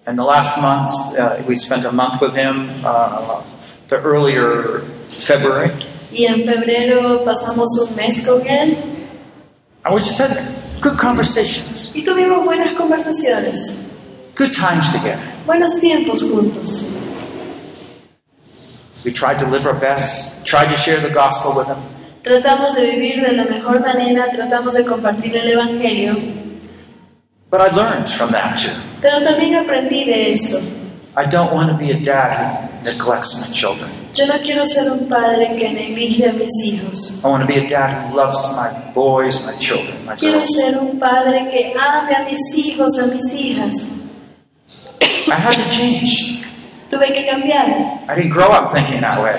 And 0.07 0.17
the 0.19 0.25
last 0.25 0.59
month, 0.61 0.93
uh, 1.19 1.43
we 1.47 1.57
spent 1.57 1.85
a 1.85 1.91
month 1.93 2.21
with 2.21 2.35
him, 2.37 2.71
uh, 2.85 3.43
the 3.89 3.97
earlier 4.03 4.83
February. 5.11 5.71
Y 6.12 6.25
en 6.27 6.45
febrero 6.47 7.25
pasamos 7.25 7.69
un 7.89 7.97
mes 7.97 8.25
con 8.27 8.47
él 8.47 8.77
And 9.87 9.94
we 9.94 10.01
just 10.01 10.18
had 10.18 10.37
good 10.81 10.99
conversations, 10.99 11.92
y 11.94 12.03
tuvimos 12.05 12.44
buenas 12.44 12.75
conversaciones, 12.77 13.87
good 14.35 14.53
times 14.53 14.90
together. 14.92 15.22
buenos 15.46 15.81
tiempos 15.81 16.22
juntos. 16.25 17.03
We 19.05 19.12
tried 19.12 19.38
to 19.38 19.46
live 19.46 19.64
our 19.64 19.79
best, 19.79 20.44
tried 20.44 20.68
to 20.70 20.77
share 20.77 21.01
the 21.01 21.11
gospel 21.14 21.55
with 21.57 21.68
them. 21.68 21.79
Tratamos 22.25 22.75
de 22.75 22.90
vivir 22.90 23.22
de 23.25 23.33
la 23.37 23.44
mejor 23.44 23.79
manera, 23.79 24.29
tratamos 24.33 24.75
de 24.75 24.85
compartir 24.85 25.37
el 25.37 25.49
Evangelio, 25.53 26.16
But 27.49 27.61
I 27.61 27.68
learned 27.77 28.09
from 28.09 28.33
that 28.33 28.59
too. 28.59 28.72
pero 29.01 29.20
también 29.22 29.55
aprendí 29.55 30.05
de 30.05 30.33
esto. 30.33 30.59
I 31.16 31.25
don't 31.27 31.53
want 31.55 31.70
to 31.70 31.79
be 31.79 31.92
a 31.92 32.01
dad 32.01 32.68
who 32.83 32.90
neglects 32.90 33.40
my 33.40 33.46
children. 33.55 33.88
Yo 34.17 34.27
no 34.27 34.41
quiero 34.43 34.65
ser 34.65 34.91
un 34.91 35.09
padre 35.09 35.57
que 35.59 35.69
neglige 35.69 36.29
a 36.29 36.33
mis 36.33 36.51
hijos. 36.65 37.21
I 37.23 37.29
want 37.29 37.43
to 37.43 37.47
be 37.47 37.59
a 37.59 37.69
dad 37.69 38.09
who 38.09 38.17
loves 38.17 38.39
my 38.57 38.71
boys, 38.95 39.45
my 39.45 39.55
children, 39.59 39.95
my 40.07 40.15
Quiero 40.15 40.39
girls. 40.39 40.55
ser 40.55 40.79
un 40.79 40.99
padre 40.99 41.49
que 41.51 41.75
ame 41.79 42.15
a 42.15 42.25
mis 42.25 42.41
hijos, 42.57 42.99
a 42.99 43.07
mis 43.15 43.35
hijas. 43.35 43.89
I 45.29 45.35
had 45.35 45.55
to 45.57 45.69
change. 45.71 46.43
Tuve 46.89 47.13
que 47.13 47.25
cambiar. 47.27 48.09
I 48.09 48.15
didn't 48.15 48.31
grow 48.31 48.49
up 48.49 48.73
thinking 48.73 49.01
that 49.03 49.21
way. 49.23 49.39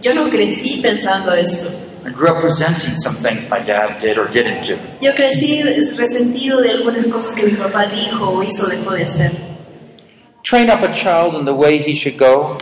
Yo 0.00 0.14
no 0.14 0.30
crecí 0.30 0.80
pensando 0.80 1.32
esto. 1.32 1.68
I 2.06 2.10
grew 2.10 2.28
up 2.28 2.42
resenting 2.42 2.96
some 2.96 3.14
things 3.14 3.48
my 3.50 3.58
dad 3.60 3.98
did 3.98 4.16
or 4.16 4.26
didn't 4.30 4.62
do. 4.66 4.78
Yo 5.02 5.12
crecí 5.14 5.62
resentido 5.96 6.62
de 6.62 6.70
algunas 6.70 7.06
cosas 7.08 7.34
que 7.34 7.44
mi 7.44 7.56
papá 7.56 7.86
dijo 7.86 8.30
o 8.30 8.42
hizo 8.42 8.64
o 8.64 8.68
dejó 8.68 8.92
de 8.94 9.04
hacer. 9.04 9.32
Train 10.44 10.70
up 10.70 10.82
a 10.82 10.92
child 10.92 11.34
in 11.34 11.44
the 11.44 11.54
way 11.54 11.78
he 11.78 11.94
should 11.94 12.16
go. 12.18 12.56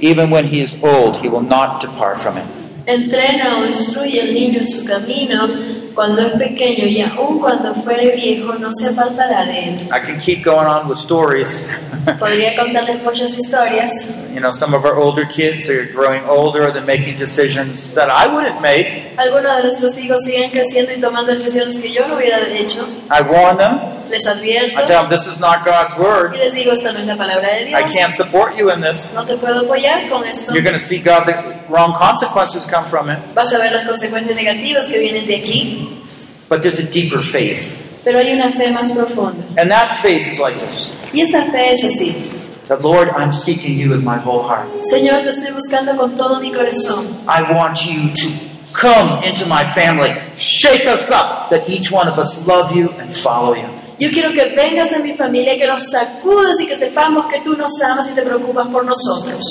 Even 0.00 0.30
when 0.30 0.46
he 0.46 0.60
is 0.60 0.76
old, 0.82 1.16
he 1.20 1.28
will 1.28 1.42
not 1.42 1.80
depart 1.80 2.20
from 2.20 2.36
it. 2.36 2.44
Entrena 2.86 3.58
o 3.58 3.66
instruye 3.66 4.20
al 4.22 4.32
niño 4.32 4.60
en 4.60 4.66
su 4.66 4.86
camino 4.86 5.46
cuando 5.94 6.22
es 6.22 6.32
pequeño 6.32 6.86
y 6.86 7.00
aun 7.02 7.38
cuando 7.38 7.74
fuere 7.82 8.12
viejo 8.16 8.54
no 8.54 8.70
se 8.72 8.88
apartará 8.88 9.44
de 9.44 9.64
él. 9.68 9.88
I 9.92 10.00
can 10.00 10.18
keep 10.18 10.42
going 10.44 10.66
on 10.66 10.88
with 10.88 10.96
stories. 10.96 11.64
Podría 12.18 12.56
contarles 12.56 13.02
muchas 13.02 13.34
historias. 13.36 14.16
you 14.32 14.40
know, 14.40 14.52
some 14.52 14.72
of 14.72 14.84
our 14.84 14.94
older 14.96 15.26
kids, 15.26 15.66
they're 15.66 15.92
growing 15.92 16.22
older, 16.24 16.70
they're 16.70 16.82
making 16.86 17.16
decisions 17.16 17.92
that 17.94 18.08
I 18.08 18.26
wouldn't 18.32 18.62
make. 18.62 19.12
Algunos 19.18 19.56
de 19.56 19.62
nuestros 19.64 19.98
hijos 19.98 20.22
siguen 20.24 20.50
creciendo 20.50 20.92
y 20.96 21.00
tomando 21.00 21.32
decisiones 21.32 21.76
que 21.78 21.92
yo 21.92 22.06
no 22.06 22.16
hubiera 22.16 22.38
hecho. 22.48 22.86
I 23.10 23.20
warn 23.22 23.58
them. 23.58 23.97
Les 24.10 24.26
I 24.26 24.84
tell 24.84 25.02
them 25.02 25.08
this 25.08 25.26
is 25.26 25.38
not 25.38 25.64
God's 25.64 25.94
y 25.96 26.00
word. 26.00 26.34
les 26.34 26.54
digo, 26.54 26.72
esta 26.72 26.92
no 26.92 27.00
es 27.00 27.06
la 27.06 27.16
palabra 27.16 27.54
de 27.54 27.66
Dios. 27.66 27.80
I 27.80 27.84
can't 27.84 28.12
support 28.12 28.56
you 28.56 28.70
in 28.70 28.80
this. 28.80 29.12
No 29.14 29.24
te 29.24 29.36
puedo 29.36 29.60
apoyar 29.60 30.08
con 30.08 30.24
esto. 30.24 30.52
You're 30.54 30.62
going 30.62 30.76
to 30.76 30.82
see 30.82 30.98
God, 30.98 31.26
the 31.26 31.34
wrong 31.68 31.94
consequences 31.94 32.64
come 32.64 32.86
from 32.86 33.10
it. 33.10 33.18
Vas 33.34 33.52
a 33.52 33.58
ver 33.58 33.72
las 33.72 33.86
consecuencias 33.86 34.34
negativas 34.34 34.86
que 34.86 34.98
vienen 34.98 35.26
de 35.26 35.36
aquí. 35.36 36.04
But 36.48 36.62
there's 36.62 36.78
a 36.78 36.90
deeper 36.90 37.20
faith. 37.20 37.82
Pero 38.04 38.18
hay 38.18 38.32
una 38.32 38.52
fe 38.52 38.70
más 38.72 38.90
profunda. 38.92 39.44
And 39.58 39.70
that 39.70 39.98
faith 40.00 40.26
is 40.26 40.40
like 40.40 40.58
this 40.58 40.94
Y 41.12 41.20
esa 41.20 41.50
fe 41.50 41.74
es 41.74 41.84
así. 41.84 42.14
that, 42.68 42.82
Lord, 42.82 43.08
I'm 43.10 43.32
seeking 43.32 43.78
you 43.78 43.90
with 43.90 44.02
my 44.02 44.16
whole 44.16 44.42
heart. 44.42 44.68
Señor, 44.90 45.22
te 45.22 45.30
estoy 45.30 45.52
buscando 45.52 45.96
con 45.96 46.16
todo 46.16 46.40
mi 46.40 46.50
corazón. 46.50 47.24
I 47.28 47.52
want 47.52 47.84
you 47.84 48.14
to 48.14 48.48
come 48.72 49.22
into 49.24 49.46
my 49.46 49.64
family, 49.74 50.14
shake 50.36 50.86
us 50.86 51.10
up, 51.10 51.50
that 51.50 51.68
each 51.68 51.90
one 51.90 52.08
of 52.08 52.18
us 52.18 52.46
love 52.46 52.74
you 52.74 52.90
and 52.98 53.14
follow 53.14 53.54
you. 53.54 53.68
Yo 53.98 54.10
quiero 54.10 54.32
que 54.32 54.54
vengas 54.54 54.92
a 54.92 55.00
mi 55.00 55.14
familia, 55.14 55.56
que 55.56 55.66
nos 55.66 55.90
sacudes 55.90 56.60
y 56.60 56.66
que 56.66 56.76
sepamos 56.76 57.26
que 57.26 57.40
tú 57.40 57.56
nos 57.56 57.72
amas 57.82 58.08
y 58.10 58.14
te 58.14 58.22
preocupas 58.22 58.68
por 58.68 58.84
nosotros. 58.84 59.44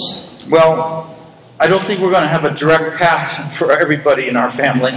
Well, 0.49 1.05
I 1.59 1.67
don't 1.67 1.83
think 1.83 1.99
we're 1.99 2.11
going 2.11 2.23
to 2.23 2.29
have 2.29 2.45
a 2.45 2.53
direct 2.53 2.97
path 2.97 3.53
for 3.53 3.71
everybody 3.71 4.29
in 4.29 4.37
our 4.37 4.51
family. 4.51 4.93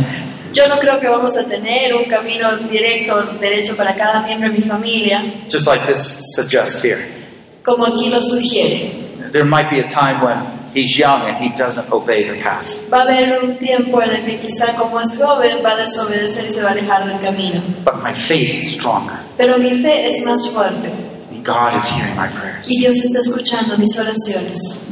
Yo 0.53 0.69
no 0.69 0.79
creo 0.79 1.01
que 1.01 1.09
vamos 1.09 1.37
a 1.37 1.49
tener 1.49 1.95
un 1.95 2.05
camino 2.09 2.57
directo, 2.69 3.23
derecho 3.41 3.77
para 3.77 3.95
cada 3.95 4.23
miembro 4.23 4.51
de 4.51 4.59
mi 4.59 4.69
familia, 4.69 5.23
just 5.49 5.67
like 5.67 5.85
this 5.87 6.21
suggests 6.35 6.83
here. 6.83 7.21
como 7.63 7.87
aquí 7.87 8.09
lo 8.09 8.21
sugiere. 8.21 8.93
There 9.33 9.45
might 9.45 9.71
be 9.71 9.81
a 9.81 9.89
time 9.89 10.21
when 10.21 10.60
he's 10.75 10.97
young 10.99 11.23
and 11.23 11.37
he 11.37 11.51
doesn't 11.57 11.91
obey 11.93 12.25
the 12.25 12.41
path. 12.43 12.89
Va 12.91 12.99
a 12.99 13.03
haber 13.03 13.43
un 13.43 13.59
tiempo 13.59 14.01
en 14.03 14.11
el 14.11 14.25
que 14.25 14.39
quizá 14.39 14.77
como 14.77 15.01
es 15.01 15.17
joven 15.17 15.59
va 15.65 15.73
a 15.73 15.77
desobedecer 15.77 16.51
y 16.51 16.53
se 16.53 16.63
va 16.63 16.71
a 16.71 16.73
alejar 16.73 17.07
del 17.07 17.21
camino. 17.21 17.63
But 17.85 18.03
my 18.03 18.13
faith 18.13 18.63
is 18.63 18.73
stronger. 18.73 19.17
Pero 19.37 19.59
mi 19.59 19.71
fe 19.83 20.09
es 20.09 20.25
más 20.27 20.49
fuerte. 20.49 20.91
He 21.31 21.39
God 21.43 21.77
is 21.77 21.89
hearing 21.89 22.17
my 22.17 22.29
prayers. 22.29 22.71
Y 22.71 22.79
Dios 22.81 22.97
está 22.97 23.21
escuchando 23.21 23.77
mis 23.79 23.99
oraciones. 23.99 24.87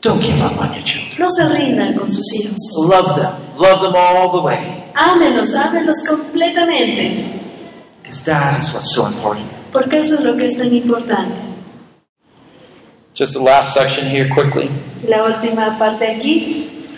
Don't 0.00 0.22
give 0.22 0.40
up 0.42 0.58
on 0.58 0.72
your 0.72 0.82
children. 0.82 1.18
No 1.18 1.28
se 1.28 1.48
rindan 1.48 1.94
con 1.94 2.10
sus 2.10 2.32
hijos. 2.34 2.56
Love 2.88 3.16
them. 3.16 3.32
Love 3.58 3.82
them 3.82 3.94
all 3.94 4.30
the 4.30 4.38
way. 4.38 4.84
Ámenlos, 4.94 5.54
ámenlos 5.54 6.02
completamente. 6.08 7.40
Because 8.02 8.24
that 8.24 8.58
is 8.58 8.72
what's 8.72 8.94
so 8.94 9.06
important. 9.06 9.46
Porque 9.72 9.98
eso 9.98 10.14
es 10.14 10.22
lo 10.22 10.36
que 10.36 10.46
es 10.46 10.56
tan 10.56 10.74
importante. 10.74 11.49
Just 13.20 13.34
the 13.34 13.40
last 13.40 13.74
section 13.74 14.08
here 14.08 14.30
quickly. 14.30 14.70
La 15.06 15.18
última 15.26 15.76
parte 15.78 16.06
aquí. 16.06 16.88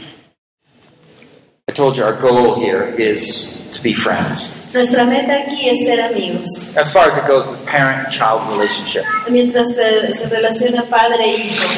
I 1.66 1.72
told 1.72 1.96
you 1.96 2.04
our 2.04 2.12
goal 2.12 2.60
here 2.60 2.94
is 2.96 3.68
to 3.72 3.82
be 3.82 3.92
friends. 3.92 4.72
Nuestra 4.72 5.04
meta 5.04 5.42
aquí 5.42 5.68
es 5.68 5.84
ser 5.84 6.00
amigos. 6.00 6.76
As 6.76 6.92
far 6.92 7.08
as 7.08 7.18
it 7.18 7.26
goes 7.26 7.48
with 7.48 7.66
parent 7.66 8.08
child 8.08 8.48
relationship. 8.52 9.04
Mientras 9.28 9.74
se, 9.74 10.12
se 10.12 10.28
relaciona 10.28 10.88
padre 10.88 11.24
e 11.24 11.36
hijo. 11.48 11.68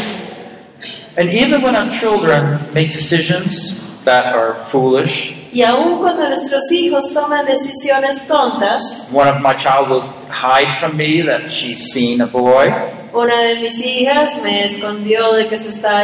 And 1.16 1.30
even 1.30 1.62
when 1.62 1.74
our 1.74 1.88
children 1.88 2.70
make 2.74 2.92
decisions 2.92 4.04
that 4.04 4.35
are 4.35 4.62
foolish, 4.66 5.40
Y 5.54 5.62
aun 5.62 6.00
cuando 6.00 6.28
nuestros 6.28 6.70
hijos 6.70 7.14
toman 7.14 7.46
decisiones 7.46 8.26
tontas, 8.26 9.09
one 9.11 9.26
of 9.26 9.40
my 9.40 9.54
child 9.54 9.88
will 9.88 10.02
hide 10.28 10.70
from 10.78 10.98
me 10.98 11.22
that 11.22 11.48
she's 11.48 11.90
seen 11.90 12.20
a 12.20 12.26
boy. 12.26 13.00
Una 13.14 13.40
de 13.42 13.55
mis 13.61 13.79
hijas 13.79 14.42
me 14.42 14.64
escondió 14.64 15.33
de 15.33 15.46
que, 15.48 15.59
se 15.59 15.68
estaba, 15.68 16.03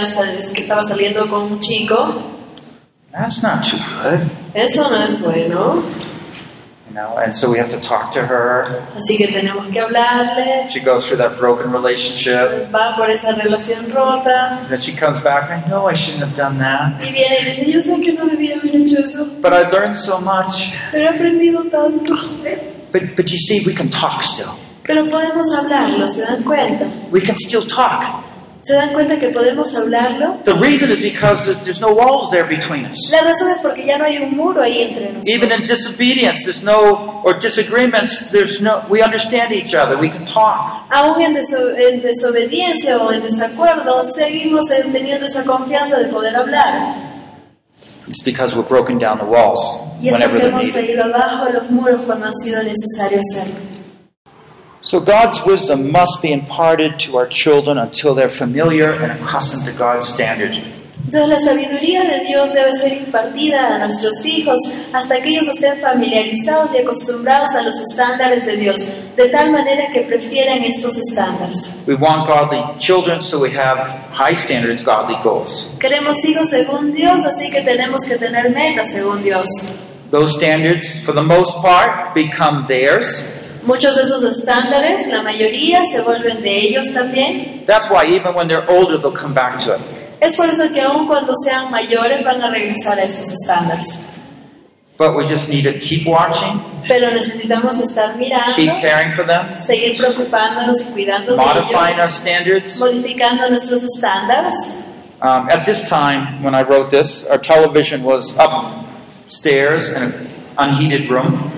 que 0.55 0.61
estaba 0.61 0.83
saliendo 0.85 1.29
con 1.29 1.42
un 1.53 1.61
chico. 1.61 2.14
That's 3.12 3.42
not 3.42 3.64
too 3.64 3.77
good. 4.03 4.20
Eso 4.55 4.88
no 4.88 4.96
es 5.05 5.20
bueno. 5.20 5.83
You 6.88 6.94
know, 6.96 7.18
and 7.18 7.35
so 7.37 7.49
we 7.51 7.59
have 7.59 7.68
to 7.70 7.81
talk 7.81 8.11
to 8.12 8.20
her. 8.20 8.83
Así 8.96 9.16
que 9.16 9.29
tenemos 9.29 9.66
que 9.73 9.81
hablarle. 9.81 10.66
She 10.68 10.81
goes 10.81 11.07
through 11.07 11.18
that 11.18 11.38
broken 11.38 11.73
relationship. 11.73 12.70
Va 12.73 12.96
por 12.96 13.09
esa 13.11 13.33
relación 13.33 13.92
rota. 13.92 14.59
Then 14.68 14.81
she 14.81 14.92
comes 14.92 15.20
back, 15.20 15.51
I 15.51 15.68
know 15.68 15.88
I 15.88 15.94
shouldn't 15.94 16.23
have 16.25 16.35
done 16.37 16.59
that. 16.59 17.01
Y 17.01 17.12
viene 17.12 17.37
y 17.40 17.44
dice, 17.44 17.70
yo 17.73 17.81
sé 17.81 18.01
que 18.01 18.12
no 18.12 18.27
debía 18.27 18.57
haber 18.57 18.75
hecho 18.75 18.99
eso, 18.99 19.25
But 19.40 19.53
I 19.53 19.68
learned 19.70 19.96
so 19.96 20.20
much. 20.20 20.73
pero 20.90 21.05
he 21.05 21.09
aprendido 21.09 21.62
tanto. 21.70 22.14
But 22.92 23.14
but 23.16 23.31
you 23.31 23.38
see, 23.38 23.64
we 23.64 23.73
can 23.75 23.88
talk 23.88 24.23
still. 24.23 24.51
Pero 24.92 25.09
podemos 25.09 25.46
hablarlo, 25.57 26.09
¿se 26.11 26.22
dan 26.22 26.42
cuenta? 26.42 26.85
We 27.12 27.20
can 27.22 27.37
still 27.37 27.64
talk. 27.66 28.03
¿Se 28.62 28.74
dan 28.74 28.92
cuenta 28.92 29.18
que 29.20 29.29
podemos 29.29 29.72
hablarlo? 29.76 30.38
The 30.44 30.53
reason 30.55 30.90
is 30.90 31.00
because 31.00 31.46
there's 31.62 31.81
no 31.81 31.92
walls 31.92 32.31
there 32.31 32.42
between 32.44 32.85
us. 32.87 33.11
La 33.12 33.20
razón 33.22 33.50
es 33.50 33.61
porque 33.62 33.87
ya 33.87 33.96
no 33.98 34.05
hay 34.05 34.18
un 34.18 34.37
muro 34.37 34.62
ahí 34.62 34.83
entre 34.83 35.05
Even 35.26 35.48
nosotros. 35.48 35.61
in 35.61 35.64
disobedience, 35.64 36.42
there's 36.44 36.62
no 36.64 37.22
or 37.24 37.38
disagreements, 37.38 38.31
there's 38.33 38.61
no 38.61 38.83
we 38.90 39.00
understand 39.00 39.53
each 39.53 39.74
other. 39.74 39.96
We 39.96 40.11
can 40.11 40.24
talk. 40.26 40.87
Aún 40.90 41.20
en, 41.22 41.35
deso- 41.35 41.74
en 41.79 42.03
desobediencia 42.03 42.98
o 42.98 43.12
en 43.12 43.22
desacuerdo, 43.22 44.03
seguimos 44.03 44.70
en- 44.72 44.92
teniendo 44.92 45.26
esa 45.26 45.44
confianza 45.44 45.98
de 45.98 46.07
poder 46.07 46.35
hablar. 46.37 46.96
It's 48.09 48.24
because 48.24 48.57
we're 48.57 48.68
broken 48.68 48.98
down 48.98 49.18
the 49.18 49.24
walls 49.24 49.61
Y 50.03 50.09
es 50.09 50.14
whenever 50.14 50.38
they're 50.38 50.48
hemos 50.50 50.64
needed. 50.64 50.74
caído 50.85 51.05
abajo 51.05 51.48
los 51.50 51.70
muros 51.70 52.00
cuando 52.07 52.26
ha 52.26 52.33
sido 52.44 52.61
necesario 52.62 53.20
hacerlo. 53.20 53.70
So 54.90 54.98
God's 54.98 55.38
wisdom 55.46 55.92
must 55.92 56.20
be 56.20 56.33
imparted 56.33 56.98
to 57.07 57.16
our 57.16 57.29
children 57.29 57.79
until 57.79 58.12
they're 58.12 58.29
familiar 58.29 58.90
and 58.90 59.12
accustomed 59.12 59.64
to 59.70 59.79
God's 59.79 60.09
standard. 60.09 60.50
Entonces 61.07 61.29
la 61.29 61.38
sabiduría 61.38 62.03
de 62.03 62.26
Dios 62.26 62.53
debe 62.53 62.72
ser 62.72 62.94
impartida 62.94 63.76
a 63.76 63.79
nuestros 63.79 64.26
hijos 64.26 64.59
hasta 64.92 65.22
que 65.22 65.29
ellos 65.29 65.46
estén 65.46 65.81
familiarizados 65.81 66.74
y 66.74 66.79
acostumbrados 66.79 67.55
a 67.55 67.62
los 67.62 67.79
estándares 67.79 68.44
de 68.46 68.57
Dios, 68.57 68.85
de 69.16 69.29
tal 69.29 69.53
manera 69.53 69.92
que 69.92 70.00
prefieran 70.00 70.61
estos 70.64 70.98
estándares. 70.98 71.85
We 71.87 71.94
want 71.94 72.26
godly 72.26 72.61
children, 72.79 73.20
so 73.20 73.38
we 73.38 73.57
have 73.57 73.94
high 74.12 74.35
standards, 74.35 74.83
godly 74.83 75.14
goals. 75.22 75.70
Queremos 75.79 76.16
hijos 76.24 76.50
según 76.50 76.92
Dios, 76.92 77.24
así 77.24 77.53
que 77.53 77.61
tenemos 77.61 78.03
que 78.05 78.18
tener 78.18 78.50
metas 78.50 78.90
según 78.90 79.22
Dios. 79.22 79.46
Those 80.11 80.35
standards, 80.35 81.00
for 81.05 81.12
the 81.12 81.22
most 81.22 81.62
part, 81.62 82.12
become 82.12 82.66
theirs. 82.66 83.39
Muchos 83.62 83.94
de 83.96 84.03
esos 84.03 84.23
estándares, 84.23 85.07
la 85.09 85.23
mayoría, 85.23 85.85
se 85.85 86.01
vuelven 86.03 86.40
de 86.42 86.59
ellos 86.61 86.92
también. 86.94 87.64
That's 87.66 87.90
why 87.90 88.05
even 88.07 88.35
when 88.35 88.49
they're 88.49 88.68
older, 88.68 88.99
they'll 88.99 89.12
come 89.12 89.35
back 89.35 89.59
to 89.64 89.75
it. 89.75 89.81
Es 90.20 90.37
por 90.37 90.46
eso 90.49 90.70
que 90.73 90.81
aun 90.81 91.07
cuando 91.07 91.33
sean 91.44 91.70
mayores 91.70 92.23
van 92.25 92.42
a 92.42 92.51
regresar 92.51 92.99
a 92.99 93.03
estos 93.05 93.31
estándares. 93.33 94.07
But 94.99 95.16
we 95.16 95.25
just 95.25 95.49
need 95.49 95.64
to 95.64 95.79
keep 95.79 96.07
watching, 96.07 96.61
Pero 96.87 97.11
necesitamos 97.11 97.79
estar 97.81 98.16
mirando, 98.16 98.55
keep 98.55 98.70
caring 98.83 99.12
for 99.12 99.25
them, 99.25 99.57
seguir 99.59 99.96
preocupándonos 99.96 100.79
y 100.83 100.92
cuidando 100.92 101.33
de 101.33 101.37
modifying 101.38 101.99
our 101.99 102.05
ellos, 102.09 102.12
standards. 102.12 102.79
modificando 102.81 103.49
nuestros 103.49 103.83
estándares. 103.83 104.53
Um, 105.23 105.49
at 105.51 105.64
this 105.64 105.88
time, 105.88 106.42
when 106.42 106.55
I 106.55 106.62
wrote 106.62 106.90
this, 106.90 107.27
our 107.31 107.38
television 107.38 108.03
was 108.05 108.35
upstairs 108.38 109.88
in 109.88 110.03
an 110.03 110.29
unheated 110.59 111.11
room. 111.11 111.50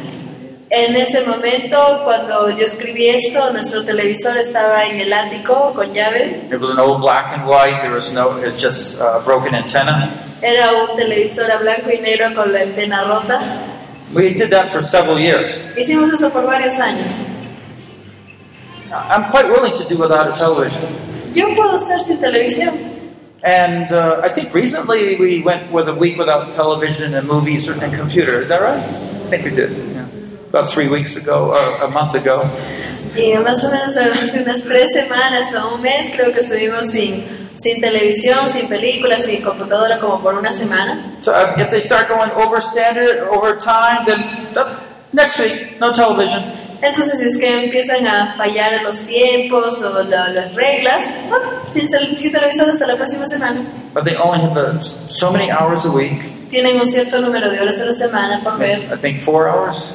En 0.74 0.96
ese 0.96 1.20
momento, 1.26 2.00
cuando 2.02 2.48
yo 2.48 2.64
escribí 2.64 3.06
esto, 3.06 3.52
nuestro 3.52 3.84
televisor 3.84 4.38
estaba 4.38 4.86
en 4.86 5.00
el 5.00 5.12
ático 5.12 5.74
con 5.74 5.92
llave. 5.92 6.48
It 6.50 6.58
was 6.58 6.70
an 6.70 6.78
old 6.78 7.02
black 7.02 7.30
and 7.36 7.46
white. 7.46 7.82
There 7.82 7.92
was 7.92 8.10
no. 8.10 8.38
It's 8.42 8.58
just 8.58 8.98
a 8.98 9.20
broken 9.22 9.54
antenna. 9.54 10.10
Era 10.40 10.70
un 10.72 10.96
televisor 10.96 11.50
a 11.50 11.58
blanco 11.58 11.90
y 11.92 11.98
negro 11.98 12.34
con 12.34 12.54
la 12.54 12.60
antena 12.60 13.04
rota. 13.04 13.38
We 14.14 14.32
did 14.32 14.48
that 14.48 14.70
for 14.70 14.80
several 14.80 15.18
years. 15.20 15.66
Hicimos 15.76 16.10
eso 16.10 16.30
por 16.30 16.46
varios 16.46 16.78
años. 16.80 17.18
I'm 18.90 19.28
quite 19.30 19.48
willing 19.48 19.74
to 19.74 19.84
do 19.84 19.98
without 19.98 20.26
a 20.26 20.32
television. 20.32 20.88
Yo 21.34 21.54
puedo 21.54 21.76
estar 21.76 22.00
sin 22.00 22.16
televisión. 22.16 22.72
And 23.44 23.92
uh, 23.92 24.22
I 24.24 24.30
think 24.30 24.54
recently 24.54 25.16
we 25.16 25.42
went 25.42 25.70
with 25.70 25.90
a 25.90 25.94
week 25.94 26.16
without 26.16 26.50
television 26.50 27.12
and 27.12 27.28
movies 27.28 27.68
and 27.68 27.92
computer. 27.92 28.40
Is 28.40 28.48
that 28.48 28.62
right? 28.62 28.78
I 28.80 29.28
think 29.28 29.44
we 29.44 29.50
did. 29.50 29.91
About 30.52 30.68
three 30.70 30.86
weeks 30.88 31.16
ago, 31.16 31.50
or 31.50 31.84
a 31.86 31.88
month 31.90 32.14
ago. 32.14 32.44
Y 33.16 33.32
más 33.38 33.62
o 33.64 33.70
menos 33.70 33.96
hace 33.96 34.42
unas 34.44 34.62
tres 34.64 34.92
semanas 34.92 35.52
o 35.54 35.74
un 35.76 35.80
mes 35.82 36.10
creo 36.14 36.30
que 36.32 36.40
estuvimos 36.40 36.90
sin, 36.90 37.24
sin 37.56 37.80
televisión, 37.80 38.48
sin 38.50 38.68
películas, 38.68 39.24
sin 39.24 39.42
computadora 39.42 39.98
como 39.98 40.20
por 40.20 40.34
una 40.34 40.52
semana. 40.52 41.16
So 41.22 41.32
if, 41.32 41.58
if 41.58 41.70
they 41.70 41.80
start 41.80 42.08
going 42.08 42.30
over 42.32 42.60
standard, 42.60 43.28
over 43.30 43.56
time, 43.56 44.04
then 44.04 44.20
uh, 44.56 44.78
next 45.14 45.38
week, 45.40 45.78
no 45.80 45.90
television. 45.92 46.42
Entonces 46.82 47.18
si 47.18 47.26
es 47.28 47.36
que 47.38 47.64
empiezan 47.64 48.06
a 48.06 48.34
fallar 48.36 48.82
los 48.82 49.06
tiempos 49.06 49.80
o 49.82 50.02
la- 50.02 50.28
las 50.30 50.54
reglas, 50.54 51.08
bueno, 51.30 51.46
sin, 51.70 51.88
sin 51.88 52.32
televisión 52.32 52.68
hasta 52.68 52.86
la 52.86 52.96
próxima 52.96 53.26
semana. 53.26 53.60
But 53.94 54.04
they 54.04 54.16
only 54.16 54.40
have 54.40 54.56
uh, 54.58 54.80
so 54.80 55.30
many 55.30 55.50
hours 55.50 55.84
a 55.86 55.90
week. 55.90 56.48
Tienen 56.50 56.76
un 56.80 56.86
cierto 56.86 57.20
número 57.20 57.50
de 57.50 57.58
horas 57.60 57.78
a 57.80 57.84
la 57.84 57.92
semana 57.94 58.40
por 58.42 58.58
ver. 58.58 58.90
I 58.92 58.96
think 58.98 59.18
four 59.18 59.48
hours 59.48 59.94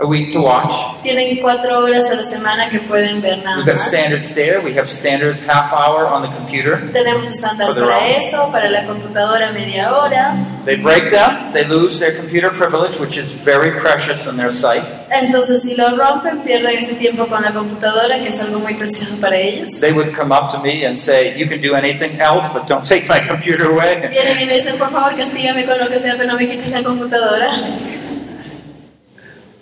a 0.00 0.06
week 0.06 0.32
to 0.32 0.40
watch. 0.40 0.72
Tienen 1.02 1.40
cuatro 1.40 1.80
horas 1.80 2.08
a 2.10 2.14
la 2.14 2.24
semana 2.24 2.68
que 2.70 2.78
pueden 2.80 3.20
ver 3.20 3.38
nada 3.42 3.56
We've 3.56 3.66
got 3.66 3.76
más. 3.76 3.88
standards 3.88 4.32
there. 4.34 4.60
We 4.60 4.72
have 4.74 4.88
standards 4.88 5.40
half 5.40 5.72
hour 5.72 6.06
on 6.06 6.22
the 6.22 6.28
computer. 6.36 6.78
Tenemos 6.92 7.26
estándares 7.28 7.74
For 7.74 7.84
para 7.84 7.98
own. 7.98 8.04
eso, 8.22 8.48
para 8.52 8.70
la 8.70 8.84
computadora 8.86 9.50
media 9.52 9.92
hora. 9.92 10.36
They 10.64 10.76
break 10.76 11.10
them, 11.10 11.52
they 11.52 11.64
lose 11.64 11.98
their 11.98 12.14
computer 12.14 12.50
privilege, 12.50 12.98
which 13.00 13.16
is 13.18 13.32
very 13.32 13.72
precious 13.80 14.26
in 14.26 14.36
their 14.36 14.52
sight. 14.52 14.84
Entonces 15.10 15.62
si 15.62 15.74
lo 15.74 15.96
rompen 15.96 16.42
pierden 16.42 16.76
ese 16.78 16.94
tiempo 16.94 17.26
con 17.26 17.42
la 17.42 17.52
computadora, 17.52 18.18
que 18.18 18.28
es 18.28 18.38
algo 18.40 18.58
muy 18.60 18.74
precioso 18.74 19.18
para 19.20 19.36
ellos. 19.36 19.80
They 19.80 19.92
would 19.92 20.14
come 20.14 20.30
up 20.32 20.52
to 20.52 20.58
me 20.60 20.84
and 20.86 20.96
say, 20.98 21.36
You 21.36 21.48
can 21.48 21.60
do 21.60 21.74
anything 21.74 22.20
else, 22.20 22.48
but 22.52 22.66
don't 22.68 22.84
take 22.86 23.08
my 23.08 23.18
computer 23.26 23.66
away. 23.70 23.96
Vienen 24.10 24.42
y 24.42 24.46
me 24.46 24.54
dicen, 24.56 24.76
por 24.78 24.90
favor, 24.92 25.16
castígame 25.16 25.64
con 25.66 25.78
lo 25.78 25.88
que 25.88 25.98
sea, 25.98 26.14
pero 26.16 26.28
no 26.32 26.38
me 26.38 26.46
quites 26.46 26.68
la 26.68 26.82
computadora. 26.84 27.48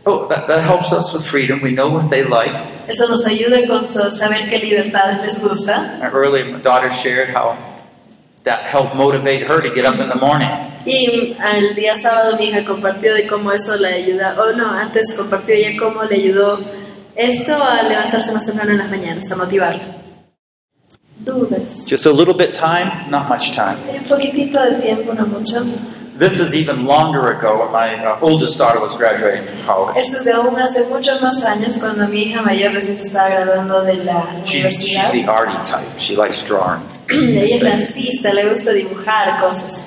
Oh, 0.09 0.29
that, 0.29 0.47
that 0.47 0.63
helps 0.63 0.93
us 0.93 1.13
with 1.13 1.27
freedom. 1.27 1.61
We 1.61 1.73
know 1.73 1.89
what 1.89 2.09
they 2.09 2.23
like. 2.23 2.55
Eso 2.89 3.09
nos 3.09 3.25
ayuda 3.25 3.67
con 3.67 3.87
saber 3.87 4.49
qué 4.49 4.61
libertades 4.61 5.21
les 5.27 5.41
gusta. 5.41 5.99
Earlier, 6.01 6.45
my 6.45 6.61
daughter 6.61 6.89
shared 6.89 7.29
how 7.31 7.59
that 8.45 8.67
helped 8.67 8.95
motivate 8.95 9.43
her 9.43 9.61
to 9.61 9.75
get 9.75 9.85
up 9.85 9.99
in 9.99 10.09
the 10.09 10.15
morning. 10.15 10.49
Y 10.87 11.37
al 11.41 11.75
día 11.75 12.01
sábado 12.01 12.37
mi 12.39 12.47
hija 12.47 12.65
compartió 12.65 13.13
de 13.15 13.27
cómo 13.27 13.51
eso 13.51 13.77
le 13.77 13.89
ayuda, 13.89 14.37
o 14.41 14.53
no, 14.53 14.71
antes 14.71 15.15
compartió 15.17 15.53
ella 15.53 15.77
cómo 15.77 16.05
le 16.05 16.15
ayudó 16.15 16.61
esto 17.17 17.57
a 17.61 17.83
levantarse 17.83 18.31
más 18.31 18.47
temprano 18.47 18.71
en 18.71 18.79
las 18.79 18.89
mañanas, 18.89 19.29
a 19.33 19.37
motivarla. 19.37 19.97
Dudas. 21.19 21.87
Just 21.89 22.07
a 22.07 22.13
little 22.13 22.35
bit 22.35 22.55
time, 22.55 23.11
not 23.11 23.29
much 23.29 23.57
time. 23.57 23.77
Un 23.93 24.05
poquitito 24.05 24.63
de 24.63 24.77
tiempo, 24.81 25.13
no 25.13 25.27
mucho. 25.27 25.57
This 26.19 26.41
is 26.41 26.55
even 26.55 26.87
longer 26.87 27.31
ago 27.31 27.61
when 27.61 27.73
my 27.73 27.95
uh, 28.03 28.19
oldest 28.23 28.57
daughter 28.57 28.81
was 28.81 28.97
graduating 28.97 29.45
from 29.45 29.59
college. 29.67 29.97
Esto 29.99 30.17
es 30.19 30.25
de 30.25 30.33
aún 30.33 30.57
hace 30.59 30.85
muchos 30.89 31.21
más 31.21 31.45
años 31.45 31.77
cuando 31.79 32.09
mi 32.09 32.23
hija 32.23 32.41
mayor 32.43 32.73
recién 32.73 32.97
se 32.97 33.05
estaba 33.05 33.29
graduando 33.29 33.83
de 33.83 34.03
la 34.03 34.41
She's, 34.43 34.65
universidad. 34.65 35.13
she's 35.13 35.25
the 35.27 35.31
arty 35.31 35.53
type. 35.65 35.99
She 35.99 36.17
likes 36.17 36.43
drawing. 36.43 36.81
Ella 37.11 37.57
es 37.57 37.63
la 37.63 37.73
artista, 37.75 38.33
le 38.33 38.49
gusta 38.49 38.73
dibujar 38.73 39.41
cosas. 39.41 39.85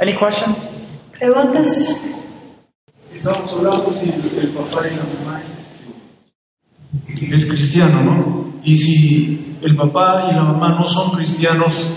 Any 0.00 0.12
questions? 0.12 0.68
¿Preguntas? 1.18 2.06
Estamos 3.12 3.52
hablando 3.52 3.92
si 3.94 4.10
el, 4.10 4.38
el 4.44 4.48
papá 4.50 4.86
y 4.86 4.94
la 4.96 5.02
mamá 5.02 5.42
es 7.34 7.46
cristiano, 7.46 8.00
¿no? 8.02 8.52
Y 8.64 8.76
si 8.76 9.56
el 9.62 9.74
papá 9.76 10.28
y 10.30 10.34
la 10.34 10.44
mamá 10.44 10.76
no 10.78 10.86
son 10.86 11.10
cristianos, 11.12 11.96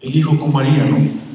el 0.00 0.16
hijo 0.16 0.36
cómo 0.38 0.58
haría, 0.58 0.84
¿no? 0.84 1.25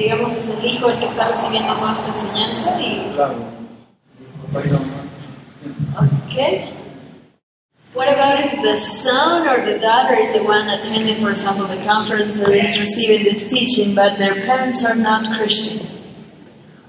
Digamos 0.00 0.34
es 0.34 0.48
el 0.48 0.64
hijo 0.64 0.88
el 0.88 0.98
que 0.98 1.06
está 1.06 1.28
recibiendo 1.28 1.72
esta 1.74 2.12
enseñanza 2.18 2.80
y... 2.80 3.12
Claro. 3.14 3.34
El 4.18 4.52
papá 4.52 4.66
y 4.66 4.70
la 4.70 4.78
mamá. 4.78 5.00
Okay. 6.26 6.72
What 7.92 8.08
about 8.08 8.40
if 8.40 8.62
the 8.62 8.78
son 8.78 9.48
or 9.48 9.64
the 9.64 9.78
daughter 9.78 10.14
is 10.14 10.32
the 10.32 10.44
one 10.44 10.68
attending, 10.68 11.20
for 11.20 11.30
example, 11.30 11.66
the 11.66 11.82
conference 11.84 12.40
and 12.40 12.54
is 12.54 12.80
receiving 12.80 13.24
this 13.24 13.48
teaching, 13.48 13.94
but 13.94 14.16
their 14.16 14.34
parents 14.46 14.84
are 14.84 14.94
not 14.94 15.24
Christians? 15.36 15.90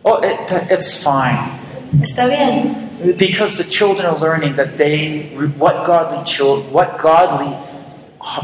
Oh, 0.05 0.21
it, 0.21 0.39
it's 0.69 1.03
fine. 1.03 1.59
Está 2.01 2.29
bien, 2.29 3.17
Because 3.17 3.57
the 3.57 3.63
children 3.63 4.05
are 4.05 4.17
learning 4.19 4.55
that 4.55 4.77
they, 4.77 5.23
what 5.57 5.85
godly 5.85 6.23
children, 6.23 6.71
what 6.71 6.97
godly 6.99 7.57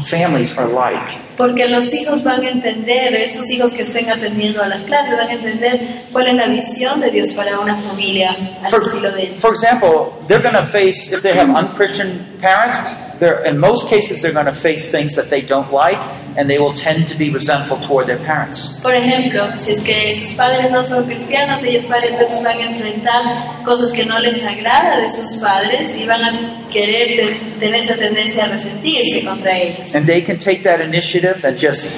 families 0.04 0.58
are 0.58 0.68
like. 0.68 1.27
Porque 1.38 1.68
los 1.68 1.94
hijos 1.94 2.22
van 2.24 2.42
a 2.42 2.50
entender, 2.50 3.14
estos 3.14 3.48
hijos 3.48 3.72
que 3.72 3.82
estén 3.82 4.10
atendiendo 4.10 4.60
a 4.62 4.66
las 4.66 4.82
clases 4.82 5.16
van 5.16 5.28
a 5.28 5.32
entender 5.32 5.80
cuál 6.12 6.26
es 6.26 6.34
la 6.34 6.46
visión 6.48 7.00
de 7.00 7.10
Dios 7.12 7.32
para 7.32 7.60
una 7.60 7.80
familia 7.80 8.36
al 8.62 8.70
For, 8.70 8.82
estilo 8.82 9.12
de 9.12 9.22
ellos. 9.22 9.40
for 9.40 9.52
example, 9.52 10.12
they're 10.26 10.42
going 10.42 10.56
to 10.56 10.64
face, 10.64 11.12
if 11.14 11.22
they 11.22 11.32
have 11.32 11.48
unchristian 11.48 12.26
parents, 12.40 12.78
they're, 13.20 13.44
in 13.46 13.56
most 13.58 13.88
cases 13.88 14.20
they're 14.20 14.34
going 14.34 14.46
to 14.46 14.52
face 14.52 14.90
things 14.90 15.14
that 15.14 15.30
they 15.30 15.40
don't 15.40 15.72
like, 15.72 15.98
and 16.36 16.48
they 16.48 16.58
will 16.58 16.72
tend 16.74 17.06
to 17.08 17.16
be 17.16 17.30
resentful 17.30 17.76
toward 17.78 18.06
their 18.06 18.18
parents. 18.18 18.80
Por 18.82 18.94
ejemplo, 18.94 19.48
si 19.56 19.72
es 19.72 19.82
que 19.82 20.14
sus 20.14 20.34
padres 20.34 20.70
no 20.70 20.82
son 20.84 21.04
cristianos, 21.06 21.62
ellos 21.64 21.88
varias 21.88 22.16
veces 22.18 22.42
van 22.44 22.58
a 22.58 22.62
enfrentar 22.62 23.64
cosas 23.64 23.92
que 23.92 24.04
no 24.04 24.18
les 24.20 24.42
agrada 24.44 25.00
de 25.00 25.10
sus 25.10 25.36
padres 25.42 25.96
y 25.96 26.04
van 26.06 26.22
a 26.24 26.68
querer 26.72 27.16
te- 27.16 27.40
tener 27.58 27.80
esa 27.80 27.96
tendencia 27.96 28.44
a 28.44 28.48
resentirse 28.48 29.24
contra 29.24 29.56
ellos. 29.56 29.94
And 29.96 30.06
they 30.06 30.22
can 30.22 30.38
take 30.38 30.62
that 30.62 30.80
initiative 30.80 31.27
and 31.44 31.56
just 31.58 31.90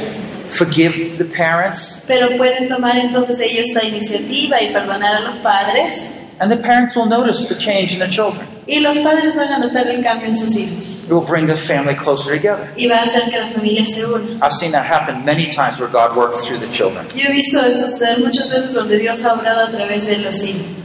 forgive 0.48 1.16
the 1.18 1.24
parents, 1.24 2.04
Pero 2.08 2.36
pueden 2.36 2.68
tomar 2.68 2.96
entonces 2.96 3.38
ellos 3.40 3.68
esta 3.68 3.84
iniciativa 3.84 4.60
y 4.60 4.72
perdonar 4.72 5.14
a 5.16 5.20
los 5.20 5.36
padres 5.36 6.08
and 6.40 6.50
the 6.50 6.56
parents 6.56 6.96
will 6.96 7.06
notice 7.06 7.46
the 7.48 7.54
change 7.54 7.92
in 7.92 7.98
the 7.98 8.08
children. 8.08 8.46
y 8.66 8.80
los 8.80 8.96
padres 8.98 9.36
van 9.36 9.52
a 9.52 9.58
notar 9.58 9.86
el 9.88 10.02
cambio 10.02 10.26
en 10.28 10.34
sus 10.36 10.56
hijos 10.56 11.04
It 11.04 11.12
will 11.12 11.20
bring 11.26 11.46
the 11.46 11.54
family 11.54 11.94
closer 11.94 12.32
together. 12.34 12.68
y 12.76 12.86
va 12.88 12.96
a 12.98 13.02
hacer 13.02 13.30
que 13.30 13.38
la 13.38 13.46
familia 13.48 13.84
se 13.86 14.04
una. 14.06 14.24
I've 14.42 14.52
seen 14.54 14.72
that 14.72 14.84
happen 14.86 15.24
many 15.24 15.46
times 15.50 15.78
where 15.78 15.88
God 15.90 16.16
works 16.16 16.46
through 16.46 16.58
the 16.60 16.68
children. 16.70 17.06
Yo 17.14 17.28
he 17.28 17.32
visto 17.32 17.60
esto 17.60 17.88
suceder 17.88 18.18
muchas 18.20 18.48
veces 18.50 18.72
donde 18.72 18.98
Dios 18.98 19.22
ha 19.24 19.34
obrado 19.34 19.66
a 19.66 19.70
través 19.70 20.06
de 20.06 20.18
los 20.18 20.42
hijos. 20.44 20.78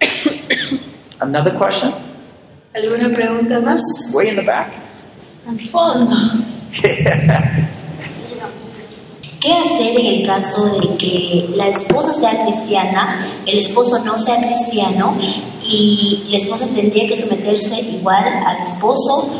Another 1.20 1.52
question? 1.54 1.90
¿Alguna 2.74 3.14
pregunta 3.14 3.60
más? 3.60 3.80
Way 4.12 4.28
in 4.30 4.36
the 4.36 4.42
back. 4.42 4.72
Al 5.48 5.58
fondo. 5.60 6.16
¿Qué 9.40 9.52
hacer 9.52 10.00
en 10.00 10.06
el 10.06 10.26
caso 10.26 10.80
de 10.80 10.96
que 10.96 11.50
la 11.54 11.68
esposa 11.68 12.12
sea 12.14 12.44
cristiana, 12.44 13.42
el 13.46 13.58
esposo 13.58 14.02
no 14.04 14.18
sea 14.18 14.38
cristiano 14.38 15.16
y 15.62 16.24
la 16.30 16.38
esposa 16.38 16.66
tendría 16.74 17.06
que 17.06 17.16
someterse 17.16 17.80
igual 17.80 18.24
al 18.24 18.62
esposo, 18.62 19.30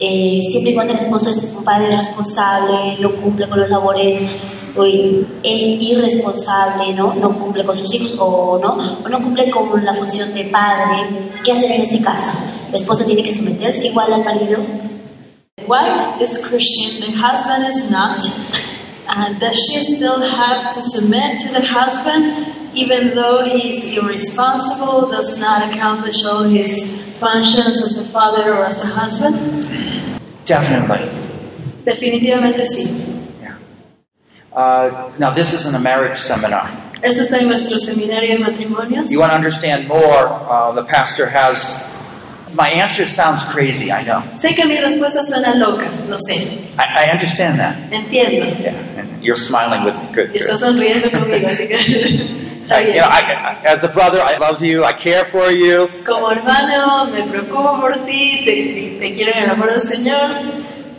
eh, 0.00 0.40
siempre 0.42 0.72
y 0.72 0.74
cuando 0.74 0.94
el 0.94 0.98
esposo 0.98 1.30
es 1.30 1.54
un 1.56 1.62
padre 1.62 1.96
responsable, 1.96 2.96
no 2.98 3.14
cumple 3.14 3.48
con 3.48 3.60
los 3.60 3.70
labores, 3.70 4.22
o 4.76 4.84
es 4.84 5.24
irresponsable, 5.44 6.92
¿no? 6.94 7.14
no 7.14 7.38
cumple 7.38 7.64
con 7.64 7.78
sus 7.78 7.94
hijos 7.94 8.16
o 8.18 8.58
no, 8.58 8.98
o 9.04 9.08
no 9.08 9.22
cumple 9.22 9.48
con 9.50 9.84
la 9.84 9.94
función 9.94 10.34
de 10.34 10.46
padre? 10.46 11.30
¿Qué 11.44 11.52
hacer 11.52 11.70
en 11.70 11.82
ese 11.82 12.02
caso? 12.02 12.36
¿La 12.70 12.76
esposa 12.76 13.04
tiene 13.04 13.22
que 13.22 13.32
someterse 13.32 13.86
igual 13.86 14.12
al 14.12 14.24
marido? 14.24 14.58
Wife 15.66 16.20
is 16.20 16.44
Christian, 16.46 17.00
the 17.00 17.16
husband 17.16 17.66
is 17.66 17.90
not. 17.90 18.22
And 19.08 19.40
does 19.40 19.56
she 19.56 19.82
still 19.84 20.20
have 20.20 20.72
to 20.74 20.80
submit 20.80 21.38
to 21.40 21.48
the 21.52 21.66
husband 21.66 22.62
even 22.74 23.14
though 23.14 23.44
he's 23.44 23.96
irresponsible, 23.96 25.10
does 25.10 25.40
not 25.40 25.72
accomplish 25.72 26.24
all 26.24 26.44
his 26.44 27.00
functions 27.18 27.82
as 27.82 27.98
a 27.98 28.04
father 28.04 28.54
or 28.54 28.64
as 28.64 28.82
a 28.82 28.86
husband? 28.86 30.20
Definitely. 30.44 31.08
Definitivamente 31.84 32.66
sí. 32.66 33.20
Yeah. 33.40 33.56
Uh, 34.52 35.12
now, 35.18 35.32
this 35.32 35.52
isn't 35.52 35.74
a 35.74 35.80
marriage 35.80 36.18
seminar. 36.18 36.70
Esto 37.02 37.22
está 37.22 37.40
en 37.40 37.48
nuestro 37.48 37.78
seminario 37.78 38.38
de 38.38 38.44
matrimonios. 38.44 39.10
You 39.10 39.20
want 39.20 39.32
to 39.32 39.36
understand 39.36 39.88
more, 39.88 40.28
uh, 40.28 40.72
the 40.72 40.84
pastor 40.84 41.26
has. 41.26 42.01
My 42.54 42.68
answer 42.68 43.06
sounds 43.06 43.44
crazy, 43.44 43.90
I 43.90 44.04
know. 44.04 44.22
Sé 44.38 44.54
que 44.54 44.64
mi 44.66 44.76
respuesta 44.78 45.22
suena 45.22 45.54
loca, 45.54 45.88
lo 46.08 46.18
sé. 46.18 46.34
I, 46.78 47.06
I 47.06 47.10
understand 47.10 47.58
that. 47.58 47.76
Entiendo. 47.90 48.44
Yeah, 48.60 48.74
and 48.98 49.22
you're 49.24 49.36
smiling 49.36 49.84
with 49.84 49.94
me. 49.94 50.12
Good. 50.12 50.30
Y 50.34 50.38
good. 50.38 50.42
está 50.42 50.58
sonriendo 50.58 51.10
conmigo, 51.10 51.48
así 51.48 51.66
que 51.68 51.76
I, 52.70 52.86
you 52.86 53.00
know, 53.00 53.08
I, 53.08 53.20
I, 53.20 53.66
as 53.66 53.84
a 53.84 53.88
brother, 53.88 54.20
I 54.20 54.36
love 54.36 54.62
you. 54.62 54.84
I 54.84 54.92
care 54.92 55.24
for 55.24 55.50
you. 55.50 55.88
Como 56.04 56.30
hermano, 56.30 57.06
me 57.06 57.22
preocupo 57.24 57.80
por 57.80 58.04
ti, 58.06 58.42
te, 58.44 58.98
te 59.00 59.14
quiero 59.14 59.32
en 59.32 59.44
el 59.44 59.50
amor 59.50 59.72
del 59.72 59.82
Señor, 59.82 60.42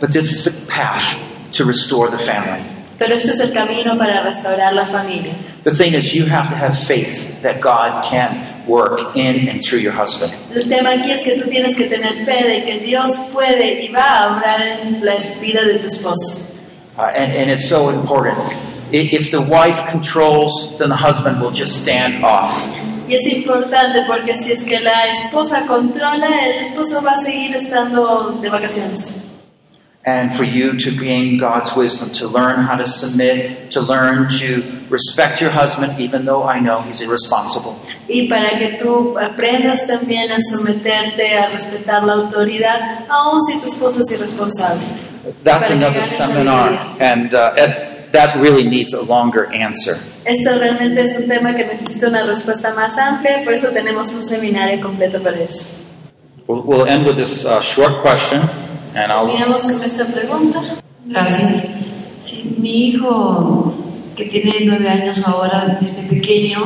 But 0.00 0.12
this 0.12 0.32
is 0.32 0.46
a 0.46 0.66
path 0.66 1.18
to 1.52 1.64
restore 1.64 2.10
the 2.10 2.18
family. 2.18 2.62
Pero 2.98 3.14
este 3.14 3.30
es 3.30 3.40
el 3.40 3.52
camino 3.52 3.96
para 3.96 4.22
restaurar 4.22 4.72
la 4.72 4.86
familia. 4.86 5.34
The 5.64 5.72
thing 5.72 5.94
is, 5.94 6.12
you 6.12 6.26
have 6.26 6.48
to 6.48 6.56
have 6.56 6.76
faith 6.76 7.42
that 7.42 7.60
God 7.60 8.04
can 8.08 8.54
work 8.66 9.16
in 9.16 9.48
and 9.48 9.62
through 9.62 9.80
your 9.80 9.92
husband. 9.92 10.32
El 10.54 10.68
tema 10.68 10.90
aquí 10.92 11.10
es 11.10 11.20
que 11.20 11.40
tú 11.40 11.48
tienes 11.48 11.76
que 11.76 11.86
tener 11.86 12.24
fe 12.24 12.44
de 12.46 12.64
que 12.64 12.78
Dios 12.80 13.16
puede 13.32 13.84
y 13.84 13.88
va 13.88 14.24
a 14.24 14.36
obrar 14.36 14.62
en 14.62 15.04
la 15.04 15.14
vida 15.40 15.62
de 15.64 15.78
tu 15.78 15.86
esposo. 15.86 16.52
Uh, 16.96 17.10
and, 17.16 17.32
and 17.32 17.50
it's 17.50 17.68
so 17.68 17.90
important. 17.90 18.38
If 18.92 19.32
the 19.32 19.40
wife 19.40 19.90
controls, 19.90 20.78
then 20.78 20.88
the 20.88 20.96
husband 20.96 21.40
will 21.40 21.50
just 21.50 21.82
stand 21.82 22.24
off. 22.24 22.54
Y 23.08 23.16
es 23.16 23.26
importante 23.26 24.02
porque 24.06 24.36
si 24.38 24.52
es 24.52 24.64
que 24.64 24.80
la 24.80 25.12
esposa 25.12 25.66
controla, 25.66 26.28
el 26.46 26.64
esposo 26.64 27.02
va 27.04 27.12
a 27.12 27.22
seguir 27.22 27.54
estando 27.56 28.38
de 28.40 28.48
vacaciones. 28.48 29.24
And 30.06 30.30
for 30.30 30.44
you 30.44 30.76
to 30.76 30.90
gain 30.90 31.38
God's 31.38 31.74
wisdom, 31.74 32.10
to 32.20 32.28
learn 32.28 32.56
how 32.60 32.76
to 32.76 32.86
submit, 32.86 33.70
to 33.70 33.80
learn 33.80 34.28
to 34.38 34.62
respect 34.90 35.40
your 35.40 35.50
husband, 35.50 35.98
even 35.98 36.26
though 36.26 36.42
I 36.42 36.60
know 36.60 36.82
he's 36.82 37.00
irresponsible. 37.00 37.80
Y 38.06 38.28
para 38.28 38.58
que 38.58 38.76
tú 38.78 39.18
aprendas 39.18 39.86
también 39.86 40.30
a 40.30 40.40
someterte, 40.40 41.38
a 41.38 41.48
respetar 41.48 42.04
la 42.04 42.14
autoridad, 42.14 43.06
aun 43.08 43.40
si 43.44 43.58
tu 43.60 43.66
esposo 43.68 44.00
es 44.00 44.12
irresponsable. 44.12 44.84
That's 45.42 45.70
another 45.70 46.00
llegar 46.00 46.02
a 46.02 46.14
esa 46.14 46.26
seminar, 46.26 46.96
and 47.00 47.34
uh, 47.34 47.54
it, 47.56 48.12
that 48.12 48.36
really 48.36 48.64
needs 48.64 48.92
a 48.92 49.02
longer 49.02 49.50
answer. 49.54 49.94
Esto 50.26 50.58
realmente 50.58 51.02
es 51.02 51.16
un 51.18 51.28
tema 51.28 51.54
que 51.54 51.64
necesita 51.64 52.08
una 52.08 52.24
respuesta 52.24 52.74
más 52.74 52.96
amplia, 52.98 53.42
por 53.42 53.54
eso 53.54 53.68
tenemos 53.68 54.12
un 54.12 54.22
seminario 54.22 54.82
completo 54.82 55.22
para 55.22 55.38
eso. 55.38 55.64
We'll, 56.46 56.62
we'll 56.62 56.86
end 56.86 57.06
with 57.06 57.16
this 57.16 57.46
uh, 57.46 57.62
short 57.62 58.02
question, 58.02 58.42
and 58.94 59.12
I'll. 59.12 59.26
Terminamos 59.26 59.62
con 59.64 59.84
esta 59.84 60.04
pregunta. 60.06 60.60
Gracias. 61.06 61.66
Sí, 62.22 62.56
mi 62.58 62.88
hijo, 62.88 63.74
que 64.16 64.24
tiene 64.26 64.52
nueve 64.64 64.88
años 64.88 65.26
ahora, 65.26 65.78
desde 65.80 66.02
pequeño, 66.04 66.60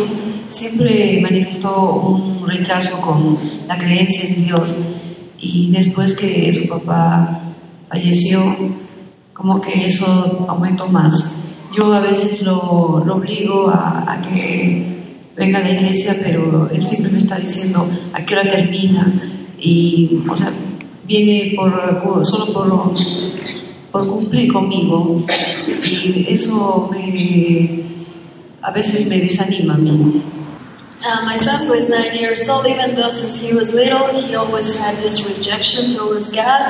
siempre 0.49 1.21
manifestó 1.21 1.95
un 1.95 2.47
rechazo 2.49 3.01
con 3.01 3.39
la 3.67 3.77
creencia 3.77 4.29
en 4.29 4.45
Dios. 4.45 4.75
Y 5.41 5.71
después 5.71 6.17
que 6.17 6.53
su 6.53 6.69
papá 6.69 7.41
falleció, 7.89 8.41
como 9.33 9.61
que 9.61 9.87
eso 9.87 10.47
aumentó 10.49 10.87
más. 10.89 11.37
Yo 11.77 11.93
a 11.93 12.01
veces 12.01 12.43
lo, 12.43 13.03
lo 13.05 13.17
obligo 13.17 13.69
a, 13.69 14.05
a 14.07 14.23
que 14.23 14.99
venga 15.37 15.59
a 15.59 15.63
la 15.63 15.71
iglesia, 15.71 16.17
pero 16.23 16.69
él 16.73 16.87
siempre 16.87 17.13
me 17.13 17.19
está 17.19 17.37
diciendo 17.37 17.89
a 18.13 18.25
qué 18.25 18.35
hora 18.35 18.51
termina. 18.51 19.13
Y, 19.61 20.21
o 20.29 20.37
sea, 20.37 20.53
viene 21.09 21.55
por, 21.57 22.25
solo 22.25 22.53
por, 22.53 22.93
por 23.91 24.09
cumplir 24.09 24.53
conmigo. 24.53 25.25
Y 25.83 26.27
eso 26.29 26.89
me, 26.93 27.81
a 28.63 28.71
veces 28.71 29.09
me 29.09 29.19
desanima 29.19 29.75
a 29.75 29.79
mí. 29.79 30.23
Uh, 31.09 31.25
my 31.25 31.39
son, 31.39 31.75
is 31.75 31.89
nine 31.89 32.15
years 32.15 32.47
old, 32.51 32.67
even 32.67 32.95
though 32.95 33.11
since 33.11 33.41
he 33.41 33.55
was 33.55 33.73
little, 33.73 34.09
he 34.09 34.35
always 34.35 34.79
had 34.79 34.95
this 34.99 35.27
rejection 35.27 35.91
towards 35.91 36.31
God. 36.31 36.61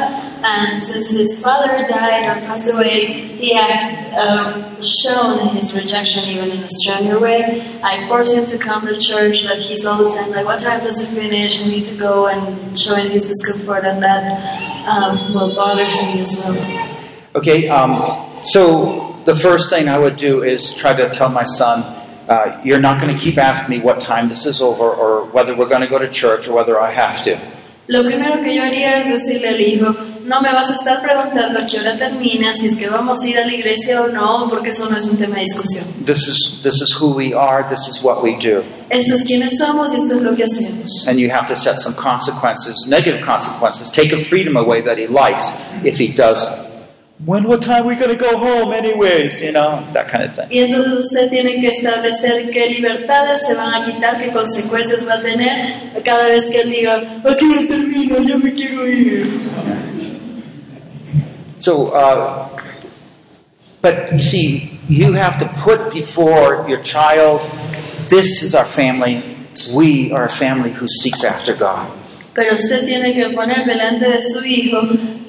And 0.44 0.80
since 0.80 1.10
his 1.10 1.42
father 1.42 1.84
died 1.88 2.22
or 2.28 2.46
passed 2.46 2.72
away, 2.72 3.06
he 3.36 3.52
has 3.52 4.14
um, 4.16 4.80
shown 4.80 5.56
his 5.56 5.74
rejection 5.74 6.22
even 6.30 6.52
in 6.52 6.62
a 6.62 6.68
stronger 6.68 7.18
way. 7.18 7.80
I 7.82 8.06
force 8.06 8.32
him 8.32 8.46
to 8.56 8.64
come 8.64 8.86
to 8.86 9.00
church, 9.00 9.42
but 9.42 9.58
he's 9.58 9.84
all 9.84 10.04
the 10.04 10.16
time 10.16 10.30
like, 10.30 10.46
"What 10.46 10.60
time 10.60 10.84
does 10.84 11.00
it 11.02 11.20
finish? 11.20 11.60
I 11.60 11.66
need 11.66 11.88
to 11.88 11.96
go," 11.96 12.28
and 12.28 12.78
show 12.78 12.94
showing 12.94 13.10
his 13.10 13.26
discomfort, 13.26 13.84
and 13.84 14.00
that 14.00 14.22
um, 14.86 15.18
well 15.34 15.52
bothers 15.52 16.00
me 16.14 16.20
as 16.20 16.40
well. 16.44 17.10
Okay, 17.34 17.68
um, 17.68 17.98
so 18.46 19.16
the 19.24 19.34
first 19.34 19.68
thing 19.68 19.88
I 19.88 19.98
would 19.98 20.16
do 20.16 20.44
is 20.44 20.72
try 20.72 20.94
to 20.94 21.10
tell 21.10 21.28
my 21.28 21.44
son 21.44 21.97
uh, 22.28 22.60
you're 22.64 22.80
not 22.80 23.00
going 23.00 23.14
to 23.14 23.20
keep 23.20 23.38
asking 23.38 23.78
me 23.78 23.82
what 23.82 24.00
time 24.00 24.28
this 24.28 24.46
is 24.46 24.60
over 24.60 24.84
or 24.84 25.24
whether 25.32 25.54
we're 25.56 25.68
going 25.68 25.80
to 25.82 25.88
go 25.88 25.98
to 25.98 26.08
church 26.08 26.48
or 26.48 26.54
whether 26.54 26.78
I 26.80 26.90
have 26.90 27.22
to. 27.24 27.38
Lo 27.90 28.02
primero 28.02 28.42
que 28.44 28.54
yo 28.54 28.62
haría 28.62 29.00
es 29.00 29.08
decirle 29.08 29.48
al 29.48 29.60
hijo, 29.62 29.94
no 30.24 30.42
me 30.42 30.52
vas 30.52 30.68
a 30.70 30.74
estar 30.74 31.00
preguntando 31.00 31.60
a 31.60 31.64
qué 31.66 31.80
hora 31.80 31.96
termina, 31.96 32.52
si 32.52 32.66
es 32.66 32.76
que 32.76 32.86
vamos 32.86 33.22
a 33.24 33.26
ir 33.26 33.38
a 33.38 33.46
la 33.46 33.54
iglesia 33.54 34.02
o 34.02 34.08
no, 34.08 34.46
porque 34.50 34.68
eso 34.68 34.90
no 34.90 34.98
es 34.98 35.06
un 35.06 35.16
tema 35.16 35.36
de 35.36 35.44
discusión. 35.44 35.86
This 36.04 36.28
is 36.28 36.60
this 36.62 36.82
is 36.82 36.92
who 37.00 37.14
we 37.14 37.32
are. 37.32 37.66
This 37.66 37.88
is 37.88 38.02
what 38.04 38.22
we 38.22 38.36
do, 38.36 38.62
Esto 38.90 39.14
es 39.14 39.24
quienes 39.24 39.56
somos 39.56 39.94
y 39.94 39.96
esto 39.96 40.16
es 40.16 40.20
lo 40.22 40.36
que 40.36 40.44
hacemos. 40.44 41.06
and 41.08 41.18
you 41.18 41.30
have 41.30 41.48
to 41.48 41.56
set 41.56 41.78
some 41.78 41.94
consequences, 41.96 42.86
negative 42.90 43.24
consequences. 43.24 43.90
Take 43.90 44.12
a 44.12 44.22
freedom 44.22 44.58
away 44.58 44.82
that 44.82 44.98
he 44.98 45.06
likes 45.06 45.48
if 45.82 45.96
he 45.98 46.08
does. 46.08 46.67
When 47.28 47.44
what 47.44 47.60
time 47.60 47.84
are 47.84 47.88
we 47.88 47.94
going 47.94 48.08
to 48.08 48.16
go 48.16 48.38
home, 48.38 48.72
anyways? 48.72 49.42
You 49.42 49.52
know 49.52 49.86
that 49.92 50.08
kind 50.08 50.24
of 50.24 50.32
thing. 50.32 50.48
Y 50.50 50.60
entonces 50.60 50.92
usted 50.94 51.28
tiene 51.28 51.60
que 51.60 51.68
establecer 51.68 52.50
qué 52.50 52.70
libertades 52.70 53.46
se 53.46 53.54
van 53.54 53.74
a 53.74 53.84
quitar, 53.84 54.18
qué 54.18 54.32
consecuencias 54.32 55.06
va 55.06 55.16
a 55.16 55.20
tener 55.20 56.02
cada 56.02 56.24
vez 56.24 56.46
que 56.46 56.62
él 56.62 56.70
diga, 56.70 57.20
aquí 57.26 57.54
ya 57.54 57.68
termino, 57.68 58.18
yo 58.20 58.38
me 58.38 58.54
quiero 58.54 58.86
ir. 58.86 59.26
So, 61.58 61.88
uh, 61.88 62.48
but 63.82 64.10
you 64.14 64.22
see, 64.22 64.80
you 64.88 65.12
have 65.12 65.36
to 65.40 65.48
put 65.62 65.92
before 65.92 66.66
your 66.66 66.80
child, 66.80 67.46
this 68.08 68.42
is 68.42 68.54
our 68.54 68.64
family. 68.64 69.22
We 69.74 70.12
are 70.12 70.24
a 70.24 70.30
family 70.30 70.70
who 70.70 70.88
seeks 70.88 71.24
after 71.24 71.54
God. 71.54 71.90
Pero 72.32 72.54
usted 72.54 72.86
tiene 72.86 73.12
que 73.12 73.28
poner 73.34 73.66
delante 73.66 74.08
de 74.08 74.22
su 74.22 74.42
hijo, 74.46 74.80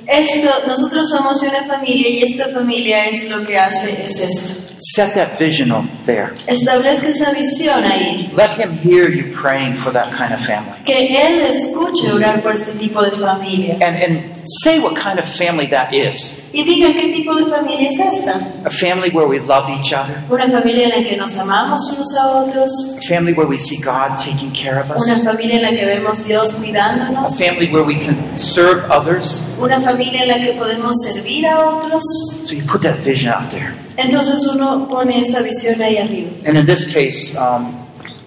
esto, 0.09 0.49
nosotros 0.67 1.07
somos 1.09 1.41
una 1.43 1.65
familia 1.67 2.09
y 2.09 2.23
esta 2.23 2.49
familia 2.49 3.07
es 3.07 3.29
lo 3.29 3.45
que 3.45 3.57
hace, 3.57 4.05
es 4.05 4.19
esto. 4.19 4.68
Set 4.95 5.13
that 5.15 5.37
vision 5.37 5.71
up 5.71 5.85
there. 6.05 6.33
Establezca 6.47 7.09
esa 7.09 7.33
visión 7.33 7.83
ahí. 7.83 8.31
Let 8.33 8.51
him 8.51 8.71
hear 8.71 9.09
you 9.09 9.33
praying 9.33 9.75
for 9.75 9.91
that 9.91 10.13
kind 10.13 10.33
of 10.33 10.39
family. 10.39 10.77
Que 10.85 11.17
él 11.17 11.41
escuche 11.41 12.09
orar 12.11 12.41
por 12.41 12.53
este 12.53 12.77
tipo 12.79 13.01
de 13.01 13.11
familia. 13.11 13.77
And, 13.81 13.95
and 13.97 14.37
say 14.63 14.79
what 14.79 14.95
kind 14.95 15.19
of 15.19 15.25
family 15.25 15.67
that 15.67 15.93
is. 15.93 16.49
Y 16.53 16.63
diga 16.63 16.93
qué 16.93 17.11
tipo 17.11 17.35
de 17.35 17.45
familia 17.45 17.89
es 17.89 17.99
esta. 17.99 18.39
A 18.65 18.69
family 18.69 19.09
where 19.09 19.27
we 19.27 19.39
love 19.39 19.69
each 19.69 19.91
other. 19.93 20.17
Una 20.29 20.49
familia 20.49 20.85
en 20.85 20.89
la 20.89 21.09
que 21.09 21.17
nos 21.17 21.37
amamos 21.37 21.81
unos 21.91 22.15
a 22.15 22.27
otros. 22.27 22.71
A 22.97 23.07
family 23.07 23.33
where 23.33 23.47
we 23.47 23.57
see 23.57 23.77
God 23.83 24.17
taking 24.17 24.51
care 24.51 24.79
of 24.79 24.89
us. 24.91 25.05
Una 25.05 25.17
familia 25.19 25.57
en 25.57 25.61
la 25.63 25.69
que 25.71 25.85
vemos 25.85 26.25
Dios 26.25 26.53
cuidándonos. 26.53 27.33
A 27.33 27.37
family 27.37 27.67
where 27.69 27.83
we 27.83 27.95
can 27.95 28.33
serve 28.35 28.89
others. 28.89 29.43
Una 29.59 29.81
familia 29.81 30.23
en 30.23 30.29
la 30.29 30.35
que 30.35 30.53
podemos 30.57 30.95
servir 31.03 31.45
a 31.47 31.59
otros. 31.59 32.03
So 32.45 32.55
you 32.55 32.63
put 32.63 32.81
that 32.83 32.99
vision 32.99 33.33
out 33.33 33.51
there. 33.51 33.73
Entonces 33.99 34.47
uno 34.47 34.87
pone 34.87 35.19
esa 35.19 35.41
visión 35.41 35.81
ahí 35.81 35.97
arriba. 35.97 36.31
And 36.45 36.57
in 36.57 36.65
this 36.65 36.93
case, 36.93 37.37
um, 37.37 37.75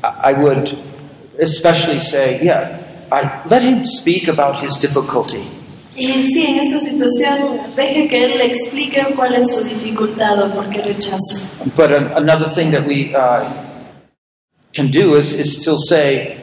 I 0.03 0.33
would 0.35 0.77
especially 1.39 1.99
say, 1.99 2.41
yeah, 2.43 2.79
I, 3.11 3.41
let 3.49 3.63
him 3.63 3.87
speak 3.87 4.29
about 4.29 4.63
his 4.63 4.79
difficulty. 4.79 5.43
Y 5.95 6.07
sí, 6.33 6.47
en 6.47 6.59
esta 6.59 6.81
situación, 6.81 7.61
deje 7.77 8.09
que 8.09 8.25
él 8.25 8.39
le 8.39 8.47
explique 8.47 9.03
cuál 9.15 9.35
es 9.35 9.55
su 9.55 9.65
dificultad 9.65 10.43
o 10.43 10.55
por 10.55 10.69
qué 10.71 10.83
rechaza. 10.83 11.57
But 11.77 11.93
an, 11.93 12.11
another 12.17 12.53
thing 12.55 12.71
that 12.73 12.87
we 12.87 13.15
uh, 13.15 13.45
can 14.73 14.91
do 14.91 15.17
is, 15.17 15.39
is 15.39 15.61
still 15.61 15.79
say, 15.79 16.39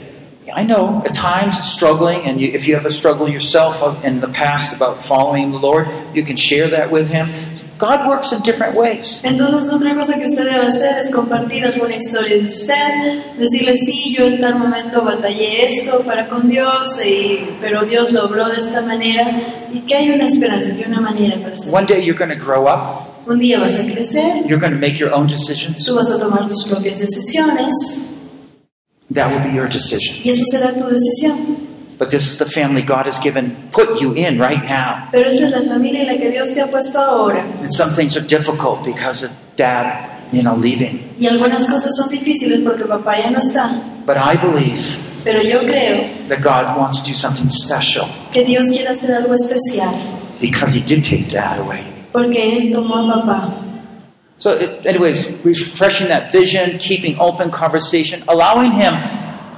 I 0.53 0.63
know 0.63 1.01
at 1.05 1.13
times 1.13 1.55
struggling, 1.63 2.21
and 2.25 2.39
you, 2.39 2.49
if 2.49 2.67
you 2.67 2.75
have 2.75 2.85
a 2.85 2.91
struggle 2.91 3.29
yourself 3.29 4.03
in 4.03 4.19
the 4.19 4.27
past 4.27 4.75
about 4.75 5.03
following 5.05 5.51
the 5.51 5.59
Lord, 5.59 5.87
you 6.13 6.23
can 6.23 6.35
share 6.37 6.67
that 6.69 6.91
with 6.91 7.09
Him. 7.09 7.29
God 7.77 8.07
works 8.07 8.33
in 8.33 8.41
different 8.41 8.75
ways. 8.75 9.21
Entonces 9.23 9.71
otra 9.71 9.95
cosa 9.95 10.13
que 10.15 10.25
usted 10.25 10.43
debe 10.45 10.67
hacer 10.67 10.97
es 10.99 11.09
compartir 11.11 11.65
alguna 11.65 11.95
historia 11.95 12.37
de 12.37 12.45
usted, 12.45 13.37
decirle 13.37 13.77
sí, 13.77 14.15
yo 14.17 14.25
en 14.25 14.41
tal 14.41 14.59
momento 14.59 15.01
batallé 15.01 15.65
esto 15.67 16.01
para 16.01 16.27
con 16.27 16.49
Dios, 16.49 16.99
y, 17.05 17.39
pero 17.61 17.85
Dios 17.85 18.11
lo 18.11 18.25
obró 18.25 18.49
de 18.49 18.59
esta 18.59 18.81
manera 18.81 19.31
y 19.73 19.79
que 19.81 19.95
hay 19.95 20.09
una 20.11 20.27
esperanza, 20.27 20.75
que 20.75 20.83
hay 20.83 20.91
una 20.91 20.99
manera 20.99 21.37
para 21.41 21.55
hacerlo. 21.55 21.77
One 21.77 21.85
day 21.87 22.03
you're 22.03 22.17
going 22.17 22.37
to 22.37 22.43
grow 22.43 22.67
up, 22.67 23.07
Un 23.25 23.39
día 23.39 23.59
vas 23.59 23.75
a 23.75 23.83
crecer, 23.83 24.43
you're 24.45 24.59
going 24.59 24.73
to 24.73 24.79
make 24.79 24.97
your 24.97 25.13
own 25.13 25.27
decisions. 25.27 25.85
tú 25.85 25.95
vas 25.95 26.09
a 26.11 26.19
tomar 26.19 26.47
tus 26.49 26.67
propias 26.67 26.99
decisiones 26.99 28.08
That 29.13 29.31
will 29.31 29.41
be 29.49 29.55
your 29.55 29.67
decision. 29.67 30.21
y 30.23 30.29
eso 30.29 30.43
será 30.51 30.73
tu 30.73 30.85
decisión. 30.87 31.67
But 31.97 32.11
this 32.11 32.31
is 32.31 32.37
the 32.37 32.45
family 32.45 32.81
God 32.81 33.07
has 33.07 33.19
given, 33.19 33.69
put 33.71 33.99
you 33.99 34.13
in 34.13 34.39
right 34.39 34.63
now. 34.63 35.09
Pero 35.11 35.29
esa 35.29 35.45
es 35.47 35.51
la 35.51 35.61
familia 35.73 36.01
en 36.01 36.07
la 36.07 36.17
que 36.17 36.29
Dios 36.31 36.53
te 36.53 36.61
ha 36.61 36.67
puesto 36.67 36.97
ahora. 36.99 37.43
And 37.61 37.71
some 37.73 37.91
things 37.91 38.15
are 38.15 38.25
difficult 38.25 38.83
because 38.85 39.23
of 39.25 39.31
dad, 39.57 40.07
you 40.31 40.41
know, 40.41 40.55
leaving. 40.55 41.01
Y 41.19 41.25
algunas 41.27 41.65
cosas 41.65 41.93
son 41.95 42.09
difíciles 42.09 42.61
porque 42.63 42.85
papá 42.85 43.17
ya 43.17 43.29
no 43.31 43.39
está. 43.39 43.71
But 44.05 44.15
I 44.17 44.37
believe 44.37 44.85
Pero 45.25 45.41
yo 45.41 45.59
creo 45.59 46.07
that 46.29 46.41
God 46.41 46.77
wants 46.77 47.01
to 47.01 47.09
do 47.09 47.13
something 47.15 47.49
special 47.49 48.05
que 48.31 48.45
Dios 48.45 48.67
quiere 48.69 48.87
hacer 48.87 49.11
algo 49.11 49.33
especial 49.33 49.91
because 50.39 50.73
He 50.73 50.79
did 50.81 51.03
take 51.03 51.29
dad 51.29 51.59
away. 51.59 51.83
porque 52.13 52.57
Él 52.57 52.71
tomó 52.71 52.95
a 53.11 53.19
papá. 53.19 53.53
So, 54.39 54.53
it, 54.53 54.85
anyways, 54.85 55.43
refreshing 55.45 56.07
that 56.07 56.31
vision, 56.31 56.77
keeping 56.79 57.19
open 57.19 57.51
conversation, 57.51 58.23
allowing 58.27 58.71
him 58.71 58.95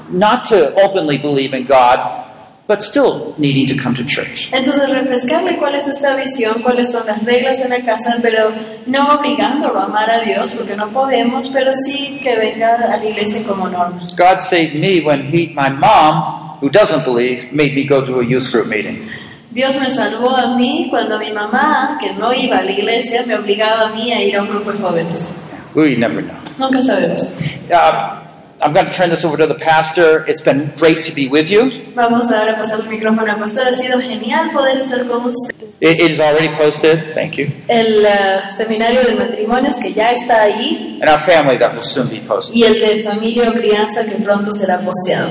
not 0.09 0.45
to 0.49 0.73
openly 0.73 1.17
believe 1.17 1.53
in 1.53 1.65
God, 1.65 2.21
but 2.67 2.81
still 2.81 3.35
needing 3.37 3.67
to 3.67 3.75
come 3.77 3.93
to 3.95 4.03
church. 4.05 4.49
Entonces 4.53 4.89
refrescarle 4.89 5.57
cuál 5.57 5.75
es 5.75 5.87
esta 5.87 6.15
visión, 6.15 6.61
cuáles 6.63 6.91
son 6.91 7.05
las 7.05 7.23
reglas 7.23 7.61
en 7.61 7.69
la 7.69 7.81
casa, 7.81 8.17
pero 8.21 8.51
no 8.85 9.07
obligándolo 9.15 9.79
a 9.79 9.85
amar 9.85 10.09
a 10.09 10.23
Dios 10.23 10.53
porque 10.55 10.75
no 10.75 10.89
podemos, 10.89 11.49
pero 11.49 11.73
sí 11.73 12.19
que 12.23 12.35
venga 12.37 12.75
a 12.75 12.97
la 12.97 13.05
iglesia 13.05 13.43
como 13.45 13.67
norma. 13.67 14.07
God 14.15 14.41
saved 14.41 14.75
me 14.75 15.01
when 15.01 15.23
he, 15.31 15.53
my 15.53 15.69
mom, 15.69 16.57
who 16.61 16.69
doesn't 16.69 17.03
believe, 17.03 17.51
made 17.51 17.75
me 17.75 17.83
go 17.83 18.05
to 18.05 18.19
a 18.19 18.25
youth 18.25 18.49
group 18.51 18.67
meeting. 18.67 19.09
Dios 19.51 19.75
me 19.79 19.87
salvó 19.87 20.35
a 20.35 20.55
mí 20.55 20.87
cuando 20.89 21.19
mi 21.19 21.31
mamá, 21.31 21.97
que 21.99 22.13
no 22.13 22.33
iba 22.33 22.59
a 22.59 22.63
la 22.63 22.71
iglesia, 22.71 23.23
me 23.27 23.35
obligaba 23.35 23.89
a 23.89 23.93
mí 23.93 24.11
a 24.13 24.23
ir 24.23 24.37
a 24.37 24.41
un 24.43 24.47
grupo 24.49 24.71
de 24.71 24.79
jóvenes. 24.79 25.29
We 25.75 25.95
never 25.97 26.21
know. 26.23 26.35
Nunca 26.57 26.81
sabemos. 26.81 27.37
Uh, 27.69 28.19
I'm 28.63 28.73
going 28.73 28.85
to 28.85 28.93
turn 28.93 29.09
this 29.09 29.25
over 29.25 29.37
to 29.37 29.47
the 29.47 29.55
pastor. 29.59 30.23
It's 30.27 30.41
been 30.41 30.71
great 30.77 31.03
to 31.03 31.13
be 31.13 31.27
with 31.27 31.49
you. 31.49 31.71
Vamos 31.95 32.31
a 32.31 32.55
pasar 32.55 32.79
el 32.81 32.87
micrófono 32.89 33.29
al 33.31 33.39
pastor. 33.39 33.65
Ha 33.67 33.75
sido 33.75 33.99
genial 33.99 34.51
poder 34.51 34.77
estar 34.77 35.05
con 35.07 35.25
ustedes. 35.31 35.75
It, 35.81 35.99
it 35.99 36.11
is 36.11 36.19
already 36.19 36.49
posted. 36.57 37.13
Thank 37.13 37.37
you. 37.37 37.47
El 37.67 38.05
eh, 38.05 38.41
seminario 38.55 39.01
de 39.03 39.15
matrimonios 39.15 39.75
que 39.81 39.93
ya 39.93 40.11
está 40.11 40.43
ahí 40.43 40.99
And 41.01 41.09
our 41.09 41.19
family 41.19 41.57
that 41.57 41.73
will 41.73 41.83
soon 41.83 42.07
be 42.07 42.19
posted. 42.19 42.55
y 42.55 42.63
el 42.63 42.79
de 42.79 43.03
familia 43.03 43.49
o 43.49 43.53
crianza 43.53 44.05
que 44.05 44.15
pronto 44.15 44.53
será 44.53 44.79
posteado. 44.79 45.29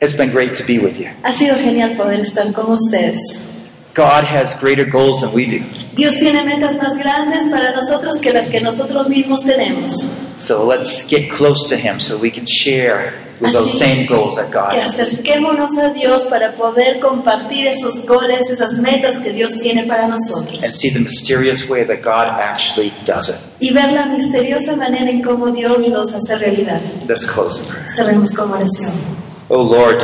It's 0.00 0.14
been 0.16 0.30
great 0.30 0.54
to 0.56 0.64
be 0.64 0.78
with 0.78 0.98
you. 1.00 1.08
Ha 1.24 1.32
sido 1.32 1.56
genial 1.56 1.96
poder 1.96 2.20
estar 2.20 2.52
con 2.54 2.70
ustedes. 2.70 3.48
God 3.94 4.22
has 4.24 4.54
greater 4.60 4.84
goals 4.84 5.22
than 5.22 5.32
we 5.32 5.44
do. 5.44 5.58
Dios 5.96 6.14
tiene 6.20 6.44
metas 6.44 6.76
más 6.78 6.96
grandes 6.96 7.48
para 7.48 7.72
nosotros 7.74 8.20
que 8.20 8.32
las 8.32 8.48
que 8.48 8.60
nosotros 8.60 9.08
mismos 9.08 9.42
tenemos. 9.44 9.92
So 10.38 10.64
let's 10.64 11.04
get 11.08 11.28
close 11.30 11.68
to 11.70 11.76
Him 11.76 11.98
so 11.98 12.16
we 12.16 12.30
can 12.30 12.46
share 12.46 13.12
with 13.40 13.52
those 13.52 13.72
Así 13.74 13.78
same 13.78 14.06
goals 14.06 14.36
that 14.36 14.52
God 14.52 14.70
que 14.74 14.80
has. 14.82 14.96
acerquémonos 15.00 15.76
a 15.78 15.92
Dios 15.92 16.26
para 16.26 16.52
poder 16.54 17.00
compartir 17.00 17.66
esos 17.66 18.06
goles, 18.06 18.48
esas 18.50 18.74
metas 18.78 19.18
que 19.18 19.32
Dios 19.32 19.54
tiene 19.60 19.82
para 19.88 20.04
And 20.04 20.12
nosotros. 20.14 20.64
see 20.64 20.90
the 20.90 21.00
mysterious 21.00 21.68
way 21.68 21.82
that 21.82 22.02
God 22.02 22.28
actually 22.28 22.92
does 23.04 23.28
it. 23.28 23.36
Y 23.60 23.72
ver 23.72 23.92
la 23.92 24.06
misteriosa 24.06 24.76
manera 24.76 25.10
en 25.10 25.22
cómo 25.22 25.50
Dios 25.50 25.88
los 25.88 26.14
hace 26.14 26.36
realidad. 26.36 26.80
Let's 27.08 27.26
close 27.26 27.64
in 27.64 27.68
prayer. 27.68 27.90
Cerremos 27.96 28.32
con 28.32 28.52
oración. 28.52 29.17
Oh 29.50 29.62
Lord, 29.62 30.00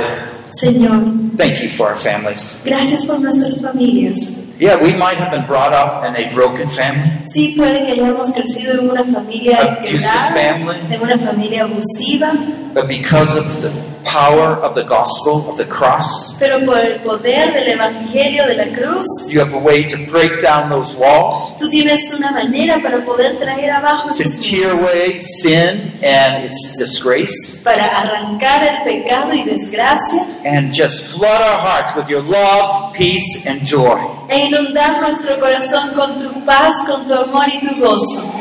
Señor, 0.61 1.37
thank 1.37 1.61
you 1.63 1.69
for 1.69 1.89
our 1.91 1.99
families. 1.99 2.63
gracias 2.65 3.05
por 3.07 3.21
nuestras 3.21 3.61
familias. 3.61 4.41
Yeah, 4.59 4.77
we 4.81 4.93
might 4.93 5.19
have 5.19 5.33
been 5.33 5.47
brought 5.47 5.73
up 5.73 6.05
in 6.05 6.15
a 6.17 6.33
broken 6.33 6.71
family, 6.71 7.11
Sí, 7.29 7.55
puede 7.57 7.85
que 7.85 7.93
hayamos 7.93 8.31
crecido 8.33 8.75
en 8.75 8.89
una 8.91 9.03
familia 9.05 9.59
Abusive 9.61 9.99
quebrada, 9.99 10.33
family. 10.35 10.79
en 10.95 11.03
una 11.03 11.19
familia 11.19 11.65
abusiva, 11.65 12.33
but 12.73 12.87
because 12.87 13.37
of 13.37 13.63
the 13.63 13.71
power 14.15 14.55
of 14.63 14.75
the 14.77 14.85
gospel 14.85 15.51
of 15.51 15.57
the 15.57 15.65
cross, 15.67 16.37
pero 16.39 16.65
por 16.65 16.79
el 16.79 17.01
poder 17.01 17.53
del 17.53 17.69
Evangelio 17.69 18.47
de 18.47 18.55
la 18.55 18.67
cruz, 18.67 19.07
you 19.29 19.41
have 19.41 19.53
a 19.53 19.59
way 19.59 19.85
to 19.85 19.97
break 20.09 20.41
down 20.41 20.69
those 20.71 20.95
walls, 20.95 21.57
tú 21.59 21.69
tienes 21.69 22.13
una 22.15 22.31
manera 22.31 22.81
para 22.81 23.05
poder 23.05 23.37
traer 23.39 23.71
abajo 23.73 24.13
to 24.13 24.23
esos 24.23 24.41
tear 24.41 24.75
muros, 24.75 24.83
away 24.83 25.21
sin 25.21 25.99
and 26.05 26.45
its 26.45 26.77
disgrace, 26.79 27.63
para 27.65 27.87
arrancar 27.87 28.63
el 28.63 28.85
pecado 28.85 29.35
y 29.35 29.43
desgracia 29.43 30.23
and 30.45 30.73
just 30.73 31.13
flood 31.13 31.41
our 31.43 31.59
hearts 31.59 31.95
with 31.97 32.09
your 32.09 32.23
love, 32.23 32.95
peace, 32.95 33.47
and 33.49 33.65
joy. 33.65 33.99
e 34.29 34.47
inundar 34.47 35.01
nuestro 35.01 35.39
corazón 35.41 35.91
con 35.95 36.19
tu 36.19 36.45
paz, 36.45 36.73
con 36.87 37.07
tu 37.07 37.15
amor 37.15 37.47
y 37.49 37.67
tu 37.67 37.75
gozo. 37.81 38.33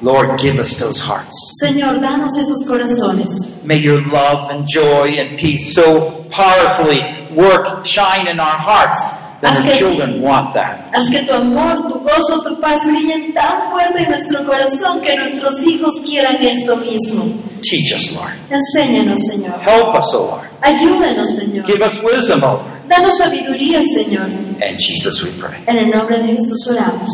Lord, 0.00 0.38
give 0.38 0.58
us 0.58 0.78
those 0.78 0.98
hearts. 1.00 1.34
Señor, 1.62 2.00
danos 2.00 2.36
esos 2.36 2.64
corazones. 2.66 3.64
May 3.64 3.78
your 3.78 4.00
love 4.02 4.50
and 4.50 4.66
joy 4.68 5.16
and 5.18 5.38
peace 5.38 5.74
so 5.74 6.24
powerfully 6.30 7.00
work, 7.34 7.84
shine 7.84 8.28
in 8.28 8.38
our 8.40 8.58
hearts 8.58 9.00
then 9.40 9.52
Haz 9.52 9.64
the 9.64 9.70
que, 9.70 9.78
children 9.78 10.20
want 10.20 10.52
that. 10.54 10.90
haz 10.92 11.08
que 11.10 11.22
tu 11.24 11.32
amor, 11.32 11.86
tu 11.86 12.00
gozo, 12.00 12.42
tu 12.42 12.60
paz 12.60 12.82
brillen 12.84 13.32
tan 13.32 13.70
fuerte 13.70 14.02
en 14.02 14.10
nuestro 14.10 14.44
corazón 14.44 15.00
que 15.00 15.16
nuestros 15.16 15.62
hijos 15.62 15.94
quieran 16.04 16.36
esto 16.42 16.76
mismo. 16.76 17.24
Teach 17.62 17.94
us, 17.94 18.16
Lord. 18.16 18.32
Enséñanos, 18.50 19.20
Señor. 19.24 19.60
Help 19.60 19.94
us, 19.94 20.12
O 20.14 20.26
Lord. 20.26 20.48
Ayúdanos, 20.60 21.36
Señor. 21.36 21.66
Give 21.66 21.82
us 21.84 22.02
wisdom, 22.02 22.42
O 22.42 22.54
Lord. 22.54 22.88
Danos 22.88 23.16
sabiduría, 23.16 23.80
Señor. 23.84 24.28
In 24.28 24.76
Jesus 24.78 25.22
we 25.22 25.30
pray. 25.40 25.62
En 25.68 25.78
el 25.78 25.90
nombre 25.90 26.18
de 26.18 26.34
Jesús 26.34 26.66
oramos. 26.72 27.10